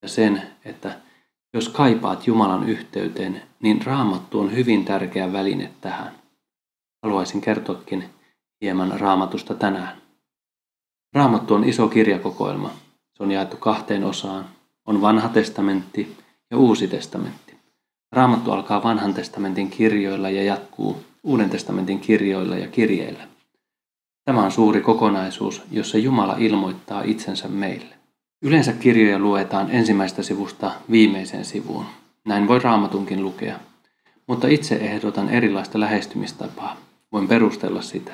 ja 0.02 0.10
sen, 0.10 0.42
että 0.66 0.98
jos 1.54 1.70
kaipaat 1.70 2.28
Jumalan 2.28 2.70
yhteyteen, 2.70 3.42
niin 3.62 3.86
raamattu 3.86 4.40
on 4.40 4.56
hyvin 4.56 4.86
tärkeä 4.86 5.34
väline 5.34 5.72
tähän. 5.82 6.12
Haluaisin 7.04 7.42
kertoakin 7.42 8.10
hieman 8.64 9.00
raamatusta 9.00 9.54
tänään. 9.54 9.98
Raamattu 11.14 11.54
on 11.54 11.64
iso 11.64 11.88
kirjakokoelma. 11.88 12.72
Se 13.18 13.24
on 13.24 13.32
jaettu 13.32 13.58
kahteen 13.58 14.04
osaan. 14.04 14.46
On 14.86 15.02
vanha 15.02 15.30
testamentti 15.30 16.18
ja 16.52 16.58
uusi 16.58 16.88
testamentti. 16.88 17.56
Raamattu 18.12 18.52
alkaa 18.52 18.84
vanhan 18.84 19.14
testamentin 19.14 19.70
kirjoilla 19.70 20.30
ja 20.30 20.44
jatkuu 20.44 21.04
uuden 21.24 21.50
testamentin 21.50 22.00
kirjoilla 22.00 22.58
ja 22.58 22.68
kirjeillä. 22.68 23.24
Tämä 24.26 24.44
on 24.44 24.52
suuri 24.52 24.82
kokonaisuus, 24.82 25.62
jossa 25.72 25.98
Jumala 25.98 26.36
ilmoittaa 26.38 27.04
itsensä 27.04 27.48
meille. 27.48 27.96
Yleensä 28.42 28.74
kirjoja 28.74 29.20
luetaan 29.20 29.72
ensimmäistä 29.72 30.24
sivusta 30.24 30.72
viimeiseen 30.92 31.46
sivuun. 31.46 31.86
Näin 32.26 32.48
voi 32.48 32.60
raamatunkin 32.60 33.24
lukea. 33.24 33.60
mutta 34.28 34.48
itse 34.48 34.76
ehdotan 34.76 35.30
erilaista 35.30 35.80
lähestymistapaa. 35.80 36.78
Voin 37.12 37.28
perustella 37.28 37.82
sitä. 37.82 38.12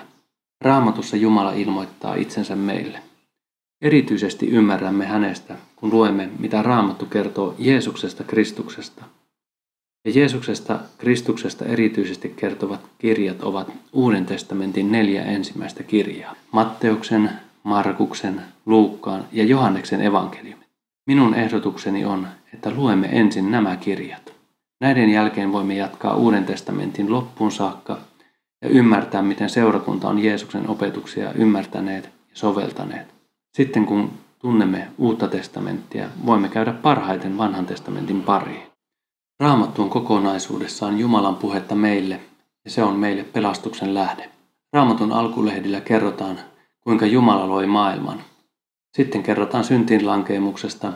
Raamatussa 0.62 1.18
Jumala 1.18 1.54
ilmoittaa 1.54 2.16
itsensä 2.16 2.56
meille. 2.56 3.02
Erityisesti 3.82 4.48
ymmärrämme 4.48 5.06
hänestä, 5.06 5.56
kun 5.76 5.90
luemme, 5.92 6.30
mitä 6.40 6.62
Raamattu 6.62 7.06
kertoo 7.06 7.56
Jeesuksesta 7.58 8.24
Kristuksesta. 8.24 9.04
Ja 10.06 10.12
Jeesuksesta 10.16 10.80
Kristuksesta 10.98 11.66
erityisesti 11.66 12.30
kertovat 12.30 12.82
kirjat 12.98 13.44
ovat 13.44 13.72
Uuden 13.94 14.26
testamentin 14.26 14.92
neljä 14.92 15.24
ensimmäistä 15.24 15.84
kirjaa. 15.84 16.36
Matteuksen, 16.52 17.30
Markuksen, 17.64 18.42
Luukkaan 18.66 19.26
ja 19.32 19.44
Johanneksen 19.44 20.02
evankeliumi. 20.02 20.64
Minun 21.08 21.36
ehdotukseni 21.36 22.06
on, 22.06 22.28
että 22.54 22.72
luemme 22.72 23.08
ensin 23.12 23.52
nämä 23.52 23.76
kirjat. 23.76 24.34
Näiden 24.82 25.10
jälkeen 25.10 25.52
voimme 25.52 25.76
jatkaa 25.76 26.16
Uuden 26.16 26.46
testamentin 26.46 27.12
loppuun 27.12 27.52
saakka 27.52 27.98
ja 28.62 28.70
ymmärtää, 28.70 29.22
miten 29.22 29.50
seurakunta 29.50 30.10
on 30.10 30.20
Jeesuksen 30.20 30.70
opetuksia 30.70 31.34
ymmärtäneet 31.34 32.04
ja 32.06 32.12
soveltaneet. 32.34 33.08
Sitten 33.54 33.86
kun 33.86 34.12
tunnemme 34.40 34.88
Uutta 34.98 35.28
testamenttia, 35.28 36.10
voimme 36.26 36.50
käydä 36.50 36.74
parhaiten 36.74 37.38
vanhan 37.38 37.66
testamentin 37.66 38.22
pariin. 38.22 38.64
Raamattu 39.40 39.82
on 39.82 39.90
kokonaisuudessaan 39.90 41.00
Jumalan 41.00 41.36
puhetta 41.36 41.76
meille 41.76 42.20
ja 42.66 42.72
se 42.72 42.84
on 42.84 42.96
meille 42.96 43.24
pelastuksen 43.24 43.94
lähde. 43.94 44.30
Raamatun 44.74 45.12
alkulehdillä 45.12 45.82
kerrotaan, 45.82 46.40
kuinka 46.82 47.06
Jumala 47.06 47.50
loi 47.50 47.68
maailman. 47.68 48.22
Sitten 48.98 49.24
kerrotaan 49.24 49.64
syntinlankeemuksesta, 49.64 50.94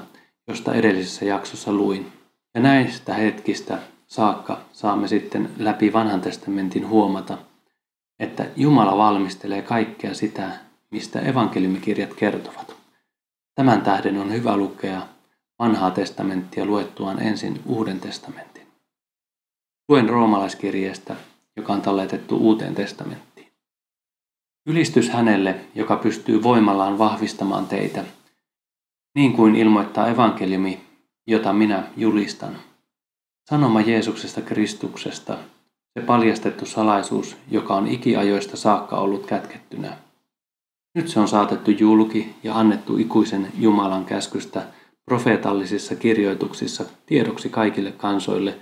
josta 0.48 0.74
edellisessä 0.74 1.26
jaksossa 1.26 1.74
luin. 1.74 2.12
Ja 2.56 2.62
näistä 2.62 3.14
hetkistä 3.14 3.80
saakka 4.08 4.60
saamme 4.72 5.08
sitten 5.08 5.50
läpi 5.58 5.94
vanhan 5.94 6.22
testamentin 6.22 6.88
huomata, 6.88 7.38
että 8.20 8.46
Jumala 8.56 8.98
valmistelee 8.98 9.62
kaikkea 9.62 10.14
sitä, 10.14 10.52
mistä 10.92 11.20
evankeliumikirjat 11.20 12.14
kertovat. 12.14 12.76
Tämän 13.56 13.82
tähden 13.82 14.18
on 14.18 14.34
hyvä 14.34 14.58
lukea 14.58 15.02
vanhaa 15.60 15.92
testamenttia 15.92 16.66
luettuaan 16.66 17.22
ensin 17.22 17.62
Uuden 17.66 18.00
testamentin. 18.00 18.68
Luen 19.90 20.10
roomalaiskirjeestä, 20.10 21.16
joka 21.56 21.74
on 21.74 21.82
talletettu 21.82 22.38
Uuteen 22.38 22.76
testamenttiin. 22.76 23.54
Ylistys 24.66 25.10
hänelle, 25.10 25.56
joka 25.76 25.96
pystyy 25.96 26.44
voimallaan 26.44 26.98
vahvistamaan 26.98 27.68
teitä, 27.68 28.04
niin 29.16 29.34
kuin 29.34 29.56
ilmoittaa 29.56 30.08
evankeliumi, 30.08 30.82
jota 31.28 31.54
minä 31.54 31.84
julistan. 31.98 32.60
Sanoma 33.50 33.82
Jeesuksesta 33.82 34.42
Kristuksesta, 34.42 35.38
se 36.00 36.06
paljastettu 36.06 36.66
salaisuus, 36.66 37.38
joka 37.52 37.76
on 37.76 37.88
ikiajoista 37.88 38.58
saakka 38.58 38.98
ollut 38.98 39.26
kätkettynä. 39.26 39.98
Nyt 40.96 41.08
se 41.08 41.20
on 41.20 41.28
saatettu 41.28 41.72
julki 41.72 42.36
ja 42.44 42.60
annettu 42.60 42.98
ikuisen 42.98 43.52
Jumalan 43.60 44.06
käskystä 44.06 44.68
profeetallisissa 45.06 45.96
kirjoituksissa 45.96 46.86
tiedoksi 47.06 47.50
kaikille 47.50 47.92
kansoille, 47.92 48.60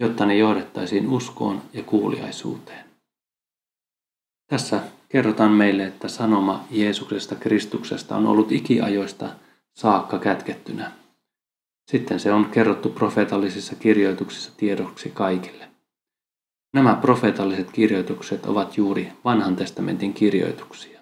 jotta 0.00 0.26
ne 0.26 0.36
johdettaisiin 0.36 1.08
uskoon 1.08 1.62
ja 1.72 1.82
kuuliaisuuteen. 1.82 2.84
Tässä 4.46 4.82
kerrotaan 5.08 5.52
meille, 5.52 5.84
että 5.84 6.08
sanoma 6.08 6.64
Jeesuksesta 6.70 7.34
Kristuksesta 7.34 8.16
on 8.16 8.26
ollut 8.26 8.52
ikiajoista 8.52 9.30
saakka 9.74 10.18
kätkettynä. 10.18 10.92
Sitten 11.90 12.20
se 12.20 12.32
on 12.32 12.44
kerrottu 12.44 12.88
profeetallisissa 12.88 13.76
kirjoituksissa 13.76 14.52
tiedoksi 14.56 15.10
kaikille. 15.10 15.73
Nämä 16.74 16.94
profeetalliset 16.94 17.70
kirjoitukset 17.72 18.46
ovat 18.46 18.76
juuri 18.76 19.12
vanhan 19.24 19.56
testamentin 19.56 20.12
kirjoituksia. 20.12 21.00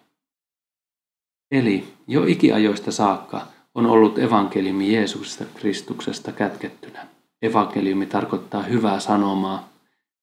Eli 1.51 1.95
jo 2.07 2.25
ikiajoista 2.25 2.93
saakka 2.93 3.47
on 3.75 3.87
ollut 3.87 4.19
evankeliumi 4.19 4.95
Jeesuksesta 4.95 5.45
Kristuksesta 5.55 6.33
kätkettynä. 6.33 7.07
Evankeliumi 7.43 8.07
tarkoittaa 8.07 8.63
hyvää 8.63 9.01
sanomaa. 9.01 9.69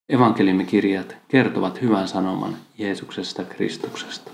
Evankeliumikirjat 0.08 1.16
kertovat 1.28 1.80
hyvän 1.80 2.08
sanoman 2.08 2.56
Jeesuksesta 2.78 3.44
Kristuksesta. 3.44 4.30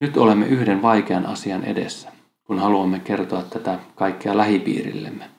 Nyt 0.00 0.16
olemme 0.16 0.46
yhden 0.46 0.82
vaikean 0.82 1.26
asian 1.26 1.64
edessä, 1.64 2.12
kun 2.44 2.58
haluamme 2.58 2.98
kertoa 2.98 3.42
tätä 3.42 3.78
kaikkea 3.94 4.36
lähipiirillemme. 4.36 5.30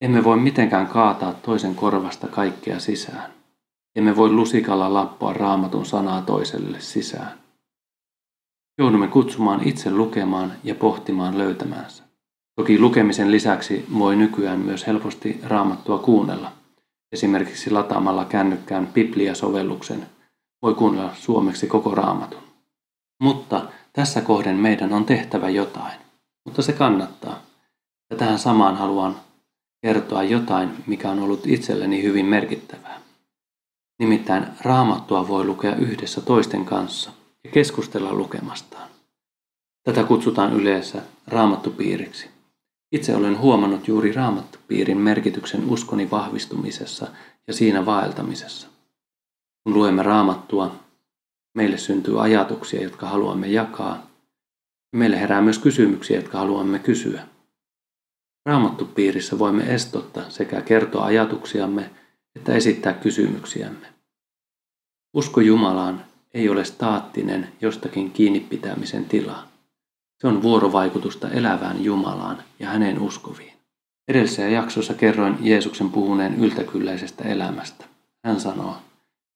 Emme 0.00 0.24
voi 0.24 0.36
mitenkään 0.36 0.86
kaataa 0.86 1.32
toisen 1.32 1.74
korvasta 1.74 2.28
kaikkea 2.28 2.80
sisään. 2.80 3.41
Emme 3.96 4.16
voi 4.16 4.30
lusikalla 4.30 4.94
lappua 4.94 5.32
raamatun 5.32 5.86
sanaa 5.86 6.22
toiselle 6.22 6.80
sisään. 6.80 7.38
Joudumme 8.78 9.08
kutsumaan 9.08 9.68
itse 9.68 9.90
lukemaan 9.90 10.52
ja 10.64 10.74
pohtimaan 10.74 11.38
löytämäänsä. 11.38 12.02
Toki 12.56 12.78
lukemisen 12.78 13.30
lisäksi 13.30 13.86
voi 13.98 14.16
nykyään 14.16 14.58
myös 14.58 14.86
helposti 14.86 15.40
raamattua 15.42 15.98
kuunnella. 15.98 16.52
Esimerkiksi 17.12 17.70
lataamalla 17.70 18.24
kännykkään 18.24 18.86
Biblia-sovelluksen 18.86 20.06
voi 20.62 20.74
kuunnella 20.74 21.14
suomeksi 21.14 21.66
koko 21.66 21.94
raamatun. 21.94 22.42
Mutta 23.22 23.62
tässä 23.92 24.20
kohden 24.20 24.56
meidän 24.56 24.92
on 24.92 25.04
tehtävä 25.04 25.50
jotain. 25.50 25.98
Mutta 26.44 26.62
se 26.62 26.72
kannattaa. 26.72 27.42
Ja 28.10 28.16
tähän 28.16 28.38
samaan 28.38 28.76
haluan 28.76 29.16
kertoa 29.82 30.22
jotain, 30.22 30.84
mikä 30.86 31.10
on 31.10 31.18
ollut 31.18 31.46
itselleni 31.46 32.02
hyvin 32.02 32.26
merkittävää. 32.26 33.01
Nimittäin 34.02 34.46
raamattua 34.60 35.28
voi 35.28 35.44
lukea 35.44 35.76
yhdessä 35.76 36.20
toisten 36.20 36.64
kanssa 36.64 37.10
ja 37.44 37.50
keskustella 37.50 38.14
lukemastaan. 38.14 38.88
Tätä 39.84 40.04
kutsutaan 40.04 40.52
yleensä 40.52 41.02
raamattupiiriksi. 41.26 42.30
Itse 42.92 43.16
olen 43.16 43.38
huomannut 43.38 43.88
juuri 43.88 44.12
raamattupiirin 44.12 44.98
merkityksen 44.98 45.70
uskoni 45.70 46.10
vahvistumisessa 46.10 47.06
ja 47.46 47.52
siinä 47.54 47.86
vaeltamisessa. 47.86 48.68
Kun 49.64 49.74
luemme 49.74 50.02
raamattua, 50.02 50.76
meille 51.54 51.78
syntyy 51.78 52.22
ajatuksia, 52.22 52.82
jotka 52.82 53.08
haluamme 53.08 53.46
jakaa. 53.46 54.06
Meille 54.96 55.20
herää 55.20 55.42
myös 55.42 55.58
kysymyksiä, 55.58 56.16
jotka 56.16 56.38
haluamme 56.38 56.78
kysyä. 56.78 57.22
Raamattupiirissä 58.46 59.38
voimme 59.38 59.74
estotta 59.74 60.30
sekä 60.30 60.60
kertoa 60.60 61.04
ajatuksiamme 61.04 61.90
että 62.36 62.54
esittää 62.54 62.92
kysymyksiämme. 62.92 63.91
Usko 65.14 65.40
Jumalaan 65.40 66.04
ei 66.34 66.48
ole 66.48 66.64
staattinen 66.64 67.48
jostakin 67.60 68.10
kiinni 68.10 68.40
pitämisen 68.40 69.04
tila. 69.04 69.44
Se 70.20 70.28
on 70.28 70.42
vuorovaikutusta 70.42 71.28
elävään 71.30 71.84
Jumalaan 71.84 72.42
ja 72.58 72.68
hänen 72.68 73.00
uskoviin. 73.00 73.52
Edellisessä 74.08 74.42
jaksossa 74.42 74.94
kerroin 74.94 75.36
Jeesuksen 75.40 75.90
puhuneen 75.90 76.34
yltäkylläisestä 76.34 77.24
elämästä. 77.24 77.84
Hän 78.24 78.40
sanoo, 78.40 78.76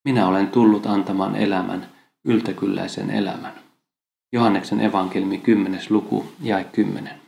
minä 0.05 0.27
olen 0.29 0.49
tullut 0.49 0.87
antamaan 0.87 1.37
elämän, 1.37 1.89
yltäkylläisen 2.25 3.11
elämän. 3.11 3.53
Johanneksen 4.33 4.81
evankeliumi 4.81 5.39
10. 5.39 5.81
luku, 5.91 6.27
jae 6.43 6.65
10. 6.65 7.21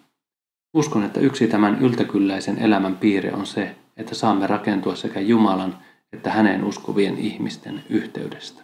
Uskon, 0.75 1.05
että 1.05 1.21
yksi 1.21 1.49
tämän 1.49 1.79
yltäkylläisen 1.81 2.59
elämän 2.59 2.97
piirre 2.97 3.33
on 3.33 3.47
se, 3.47 3.77
että 3.97 4.15
saamme 4.15 4.47
rakentua 4.47 4.97
sekä 4.97 5.21
Jumalan 5.21 5.79
että 6.13 6.31
hänen 6.31 6.65
uskovien 6.65 7.19
ihmisten 7.19 7.85
yhteydestä. 7.89 8.63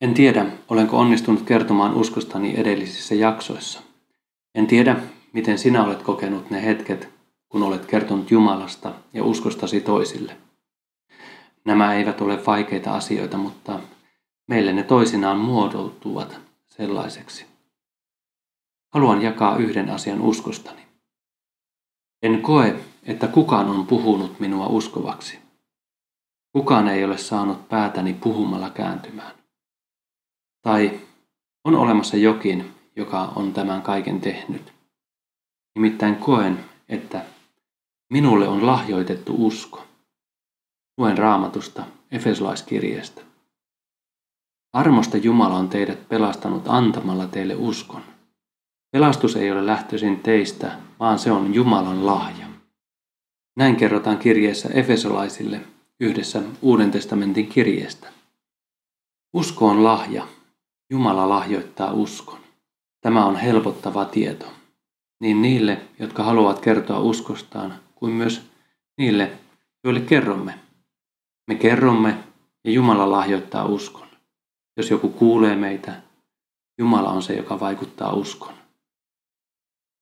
En 0.00 0.14
tiedä, 0.14 0.46
olenko 0.68 0.98
onnistunut 0.98 1.42
kertomaan 1.42 1.94
uskostani 1.94 2.60
edellisissä 2.60 3.14
jaksoissa. 3.14 3.82
En 4.54 4.66
tiedä, 4.66 4.96
miten 5.32 5.58
sinä 5.58 5.84
olet 5.84 6.02
kokenut 6.02 6.50
ne 6.50 6.64
hetket, 6.64 7.08
kun 7.48 7.62
olet 7.62 7.86
kertonut 7.86 8.30
Jumalasta 8.30 8.94
ja 9.12 9.24
uskostasi 9.24 9.80
toisille. 9.80 10.36
Nämä 11.64 11.94
eivät 11.94 12.20
ole 12.20 12.46
vaikeita 12.46 12.94
asioita, 12.94 13.36
mutta 13.38 13.80
meille 14.48 14.72
ne 14.72 14.82
toisinaan 14.82 15.38
muodoutuvat 15.38 16.40
sellaiseksi. 16.66 17.46
Haluan 18.94 19.22
jakaa 19.22 19.56
yhden 19.56 19.90
asian 19.90 20.20
uskostani. 20.20 20.85
En 22.26 22.42
koe, 22.42 22.80
että 23.02 23.28
kukaan 23.28 23.66
on 23.66 23.86
puhunut 23.86 24.40
minua 24.40 24.66
uskovaksi. 24.66 25.38
Kukaan 26.52 26.88
ei 26.88 27.04
ole 27.04 27.18
saanut 27.18 27.68
päätäni 27.68 28.14
puhumalla 28.14 28.70
kääntymään. 28.70 29.34
Tai 30.62 31.00
on 31.64 31.74
olemassa 31.76 32.16
jokin, 32.16 32.74
joka 32.96 33.32
on 33.36 33.52
tämän 33.52 33.82
kaiken 33.82 34.20
tehnyt. 34.20 34.72
Nimittäin 35.74 36.16
koen, 36.16 36.64
että 36.88 37.24
minulle 38.12 38.48
on 38.48 38.66
lahjoitettu 38.66 39.46
usko. 39.46 39.84
Luen 40.98 41.18
raamatusta 41.18 41.86
Efesolaiskirjeestä. 42.10 43.22
Armosta 44.72 45.16
Jumala 45.16 45.54
on 45.54 45.68
teidät 45.68 46.08
pelastanut 46.08 46.62
antamalla 46.66 47.26
teille 47.26 47.54
uskon. 47.54 48.02
Pelastus 48.90 49.36
ei 49.36 49.50
ole 49.50 49.66
lähtöisin 49.66 50.20
teistä, 50.20 50.78
vaan 51.00 51.18
se 51.18 51.32
on 51.32 51.54
Jumalan 51.54 52.06
lahja. 52.06 52.46
Näin 53.56 53.76
kerrotaan 53.76 54.18
kirjeessä 54.18 54.68
Efesolaisille 54.68 55.60
yhdessä 56.00 56.42
Uuden 56.62 56.90
testamentin 56.90 57.46
kirjeestä. 57.46 58.08
Usko 59.34 59.66
on 59.68 59.84
lahja. 59.84 60.26
Jumala 60.90 61.28
lahjoittaa 61.28 61.92
uskon. 61.92 62.38
Tämä 63.00 63.26
on 63.26 63.36
helpottava 63.36 64.04
tieto. 64.04 64.46
Niin 65.20 65.42
niille, 65.42 65.80
jotka 65.98 66.22
haluavat 66.22 66.60
kertoa 66.60 66.98
uskostaan, 66.98 67.74
kuin 67.94 68.12
myös 68.12 68.50
niille, 68.98 69.32
joille 69.84 70.00
kerromme. 70.00 70.58
Me 71.48 71.54
kerromme 71.54 72.18
ja 72.64 72.70
Jumala 72.70 73.10
lahjoittaa 73.10 73.64
uskon. 73.64 74.08
Jos 74.76 74.90
joku 74.90 75.08
kuulee 75.08 75.56
meitä, 75.56 76.02
Jumala 76.78 77.10
on 77.10 77.22
se, 77.22 77.34
joka 77.34 77.60
vaikuttaa 77.60 78.12
uskon. 78.12 78.54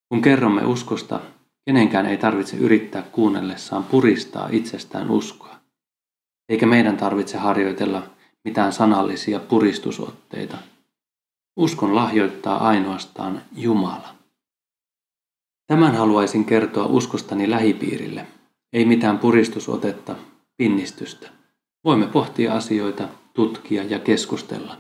Kun 0.09 0.23
kerromme 0.23 0.67
uskosta, 0.67 1.21
kenenkään 1.67 2.07
ei 2.07 2.17
tarvitse 2.17 2.57
yrittää 2.57 3.03
kuunnellessaan 3.03 3.85
puristaa 3.85 4.49
itsestään 4.53 5.11
uskoa. 5.11 5.57
Eikä 6.49 6.67
meidän 6.67 6.97
tarvitse 6.97 7.39
harjoitella 7.39 8.03
mitään 8.45 8.73
sanallisia 8.73 9.41
puristusotteita. 9.41 10.59
Uskon 11.57 11.95
lahjoittaa 11.95 12.69
ainoastaan 12.69 13.43
Jumala. 13.57 14.15
Tämän 15.67 15.95
haluaisin 15.95 16.45
kertoa 16.45 16.87
uskostani 16.87 17.51
lähipiirille. 17.51 18.27
Ei 18.73 18.85
mitään 18.85 19.19
puristusotetta, 19.19 20.17
pinnistystä. 20.57 21.29
Voimme 21.85 22.07
pohtia 22.07 22.55
asioita, 22.55 23.09
tutkia 23.35 23.83
ja 23.83 23.99
keskustella. 23.99 24.77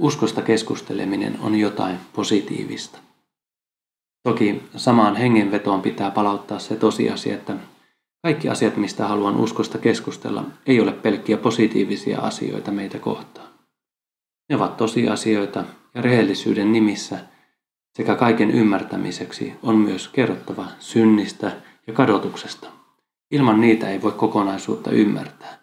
Uskosta 0.00 0.42
keskusteleminen 0.42 1.40
on 1.40 1.54
jotain 1.54 1.98
positiivista. 2.12 2.98
Toki 4.22 4.62
samaan 4.76 5.16
hengenvetoon 5.16 5.82
pitää 5.82 6.10
palauttaa 6.10 6.58
se 6.58 6.76
tosiasia, 6.76 7.34
että 7.34 7.54
kaikki 8.22 8.48
asiat, 8.48 8.76
mistä 8.76 9.08
haluan 9.08 9.36
uskosta 9.36 9.78
keskustella, 9.78 10.44
ei 10.66 10.80
ole 10.80 10.92
pelkkiä 10.92 11.36
positiivisia 11.36 12.20
asioita 12.20 12.70
meitä 12.70 12.98
kohtaan. 12.98 13.48
Ne 14.48 14.56
ovat 14.56 14.76
tosiasioita 14.76 15.64
ja 15.94 16.02
rehellisyyden 16.02 16.72
nimissä 16.72 17.18
sekä 17.96 18.14
kaiken 18.14 18.50
ymmärtämiseksi 18.50 19.52
on 19.62 19.76
myös 19.76 20.08
kerrottava 20.08 20.66
synnistä 20.78 21.52
ja 21.86 21.92
kadotuksesta. 21.92 22.68
Ilman 23.30 23.60
niitä 23.60 23.90
ei 23.90 24.02
voi 24.02 24.12
kokonaisuutta 24.12 24.90
ymmärtää. 24.90 25.58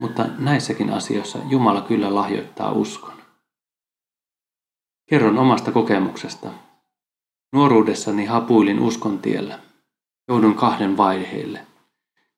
Mutta 0.00 0.26
näissäkin 0.38 0.90
asioissa 0.90 1.38
Jumala 1.48 1.80
kyllä 1.80 2.14
lahjoittaa 2.14 2.72
uskon. 2.72 3.14
Kerron 5.08 5.38
omasta 5.38 5.72
kokemuksesta. 5.72 6.48
Nuoruudessani 7.52 8.26
hapuilin 8.26 8.80
uskon 8.80 9.18
tiellä. 9.18 9.58
Joudun 10.28 10.54
kahden 10.54 10.96
vaiheille. 10.96 11.66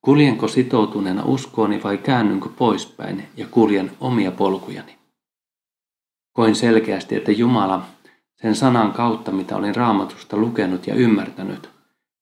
Kuljenko 0.01 0.49
sitoutuneena 0.49 1.25
uskooni 1.25 1.83
vai 1.83 1.99
käännynkö 1.99 2.49
poispäin 2.49 3.29
ja 3.37 3.47
kuljen 3.51 3.93
omia 4.01 4.31
polkujani? 4.31 4.99
Koin 6.33 6.55
selkeästi, 6.55 7.17
että 7.17 7.33
Jumala 7.33 7.87
sen 8.43 8.55
sanan 8.55 8.93
kautta, 8.93 9.33
mitä 9.33 9.57
olin 9.57 9.75
raamatusta 9.75 10.37
lukenut 10.37 10.87
ja 10.87 10.95
ymmärtänyt, 10.95 11.71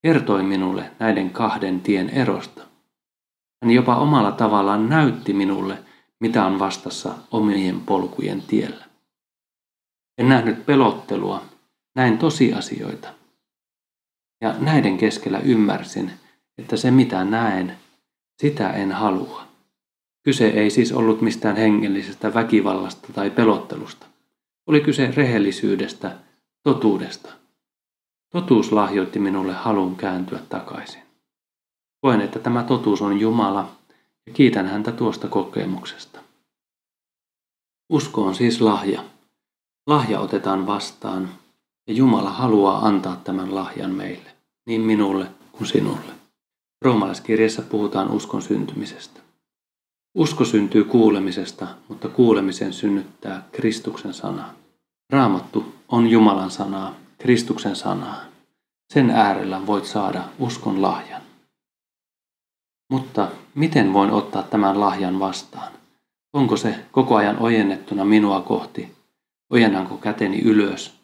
kertoi 0.03 0.43
minulle 0.43 0.91
näiden 0.99 1.31
kahden 1.31 1.81
tien 1.81 2.11
erosta. 2.11 2.63
Hän 3.63 3.71
jopa 3.71 3.97
omalla 3.97 4.33
tavallaan 4.33 4.89
näytti 4.89 5.33
minulle, 5.33 5.79
mitä 6.21 6.45
on 6.45 6.59
vastassa 6.59 7.15
omien 7.31 7.81
polkujen 7.81 8.43
tiellä. 8.43 8.85
En 10.19 10.29
nähnyt 10.29 10.67
pelottelua, 10.67 11.52
näin 11.95 12.19
tosiasioita. 12.19 13.09
Ja 14.41 14.55
näiden 14.59 14.99
keskellä 14.99 15.39
ymmärsin, 15.39 16.11
että 16.59 16.77
se 16.77 16.91
mitä 16.91 17.25
näen, 17.25 17.77
sitä 18.41 18.73
en 18.73 18.93
halua. 18.93 19.47
Kyse 20.23 20.49
ei 20.49 20.71
siis 20.71 20.93
ollut 20.93 21.21
mistään 21.21 21.57
hengellisestä 21.57 22.35
väkivallasta 22.35 23.09
tai 23.13 23.31
pelottelusta. 23.31 24.07
Oli 24.67 24.81
kyse 24.81 25.11
rehellisyydestä, 25.17 26.17
totuudesta. 26.63 27.33
Totuus 28.31 28.73
lahjoitti 28.73 29.19
minulle 29.19 29.53
halun 29.53 29.97
kääntyä 29.97 30.39
takaisin. 30.49 31.03
Koen, 32.01 32.21
että 32.21 32.39
tämä 32.39 32.63
totuus 32.63 33.03
on 33.03 33.21
Jumala 33.21 33.71
ja 34.27 34.33
kiitän 34.33 34.67
häntä 34.67 34.93
tuosta 34.93 35.29
kokemuksesta. 35.29 36.21
Usko 37.89 38.25
on 38.25 38.35
siis 38.35 38.61
lahja. 38.61 39.05
Lahja 39.87 40.21
otetaan 40.21 40.67
vastaan 40.67 41.29
ja 41.87 41.95
Jumala 41.95 42.31
haluaa 42.31 42.87
antaa 42.87 43.16
tämän 43.25 43.55
lahjan 43.55 43.90
meille, 43.90 44.31
niin 44.66 44.81
minulle 44.81 45.27
kuin 45.53 45.66
sinulle. 45.66 46.12
Roomalaiskirjassa 46.83 47.62
puhutaan 47.62 48.11
uskon 48.11 48.42
syntymisestä. 48.42 49.21
Usko 50.14 50.45
syntyy 50.45 50.85
kuulemisesta, 50.85 51.66
mutta 51.88 52.09
kuulemisen 52.09 52.73
synnyttää 52.73 53.49
Kristuksen 53.53 54.14
sanaa. 54.14 54.55
Raamattu 55.11 55.75
on 55.88 56.07
Jumalan 56.07 56.51
sanaa, 56.51 56.95
Kristuksen 57.18 57.77
sanaa. 57.77 58.21
Sen 58.92 59.11
äärellä 59.11 59.66
voit 59.66 59.85
saada 59.85 60.25
uskon 60.38 60.83
lahjan. 60.83 61.23
Mutta 62.90 63.29
miten 63.55 63.92
voin 63.92 64.11
ottaa 64.11 64.42
tämän 64.42 64.81
lahjan 64.81 65.18
vastaan? 65.18 65.73
Onko 66.33 66.57
se 66.57 66.75
koko 66.92 67.16
ajan 67.16 67.38
ojennettuna 67.38 68.05
minua 68.05 68.40
kohti? 68.40 68.92
Ojennanko 69.51 69.97
käteni 69.97 70.40
ylös? 70.40 71.02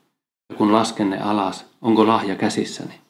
Kun 0.57 0.73
lasken 0.73 1.11
ne 1.11 1.21
alas, 1.21 1.67
onko 1.83 2.07
lahja 2.07 2.35
käsissäni? 2.35 3.01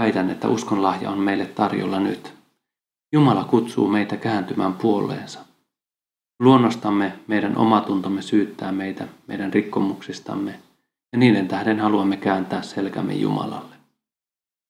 Väitän, 0.00 0.30
että 0.30 0.48
uskon 0.48 0.82
lahja 0.82 1.10
on 1.10 1.18
meille 1.18 1.46
tarjolla 1.46 2.00
nyt. 2.00 2.34
Jumala 3.12 3.44
kutsuu 3.44 3.88
meitä 3.88 4.16
kääntymään 4.16 4.72
puoleensa. 4.72 5.40
Luonnostamme 6.40 7.12
meidän 7.26 7.56
omatuntomme 7.56 8.22
syyttää 8.22 8.72
meitä 8.72 9.08
meidän 9.26 9.52
rikkomuksistamme 9.52 10.60
ja 11.12 11.18
niiden 11.18 11.48
tähden 11.48 11.80
haluamme 11.80 12.16
kääntää 12.16 12.62
selkämme 12.62 13.14
Jumalalle. 13.14 13.74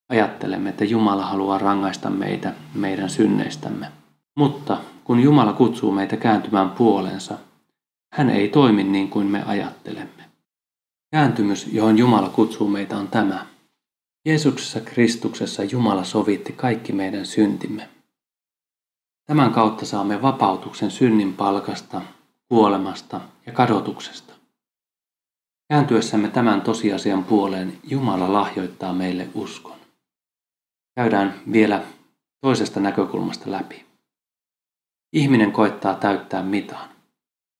Ajattelemme, 0.08 0.70
että 0.70 0.84
Jumala 0.84 1.26
haluaa 1.26 1.58
rangaista 1.58 2.10
meitä 2.10 2.54
meidän 2.74 3.10
synneistämme. 3.10 3.86
Mutta 4.36 4.78
kun 5.04 5.20
Jumala 5.20 5.52
kutsuu 5.52 5.90
meitä 5.92 6.16
kääntymään 6.16 6.70
puoleensa, 6.70 7.38
hän 8.12 8.30
ei 8.30 8.48
toimi 8.48 8.84
niin 8.84 9.10
kuin 9.10 9.26
me 9.26 9.42
ajattelemme. 9.42 10.23
Kääntymys, 11.14 11.66
johon 11.72 11.98
Jumala 11.98 12.28
kutsuu 12.28 12.68
meitä, 12.68 12.96
on 12.96 13.08
tämä. 13.08 13.46
Jeesuksessa 14.24 14.80
Kristuksessa 14.80 15.64
Jumala 15.64 16.04
sovitti 16.04 16.52
kaikki 16.52 16.92
meidän 16.92 17.26
syntimme. 17.26 17.88
Tämän 19.26 19.52
kautta 19.52 19.86
saamme 19.86 20.22
vapautuksen 20.22 20.90
synnin 20.90 21.32
palkasta, 21.32 22.02
kuolemasta 22.48 23.20
ja 23.46 23.52
kadotuksesta. 23.52 24.32
Kääntyessämme 25.68 26.28
tämän 26.28 26.62
tosiasian 26.62 27.24
puoleen 27.24 27.78
Jumala 27.84 28.32
lahjoittaa 28.32 28.92
meille 28.92 29.28
uskon. 29.34 29.76
Käydään 30.94 31.40
vielä 31.52 31.82
toisesta 32.40 32.80
näkökulmasta 32.80 33.50
läpi. 33.50 33.86
Ihminen 35.12 35.52
koettaa 35.52 35.94
täyttää 35.94 36.42
mitaan, 36.42 36.88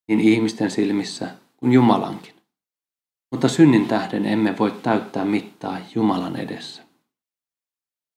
niin 0.09 0.21
ihmisten 0.21 0.71
silmissä 0.71 1.31
kuin 1.57 1.73
Jumalankin. 1.73 2.34
Mutta 3.35 3.49
synnin 3.49 3.89
tähden 3.89 4.27
emme 4.27 4.59
voi 4.59 4.71
täyttää 4.71 5.25
mittaa 5.25 5.79
Jumalan 5.95 6.37
edessä. 6.37 6.83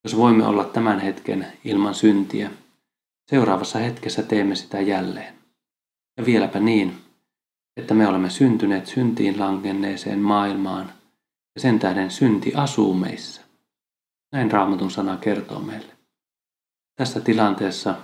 Jos 0.03 0.17
voimme 0.17 0.45
olla 0.45 0.63
tämän 0.63 0.99
hetken 0.99 1.47
ilman 1.63 1.95
syntiä, 1.95 2.51
seuraavassa 3.29 3.79
hetkessä 3.79 4.23
teemme 4.23 4.55
sitä 4.55 4.81
jälleen. 4.81 5.33
Ja 6.17 6.25
vieläpä 6.25 6.59
niin, 6.59 6.97
että 7.77 7.93
me 7.93 8.07
olemme 8.07 8.29
syntyneet 8.29 8.87
syntiin 8.87 9.39
langenneeseen 9.39 10.19
maailmaan 10.19 10.91
ja 11.55 11.61
sen 11.61 11.79
tähden 11.79 12.11
synti 12.11 12.53
asuu 12.55 12.93
meissä. 12.93 13.41
Näin 14.31 14.51
raamatun 14.51 14.91
sana 14.91 15.17
kertoo 15.17 15.59
meille. 15.59 15.93
Tässä 16.95 17.19
tilanteessa, 17.19 17.95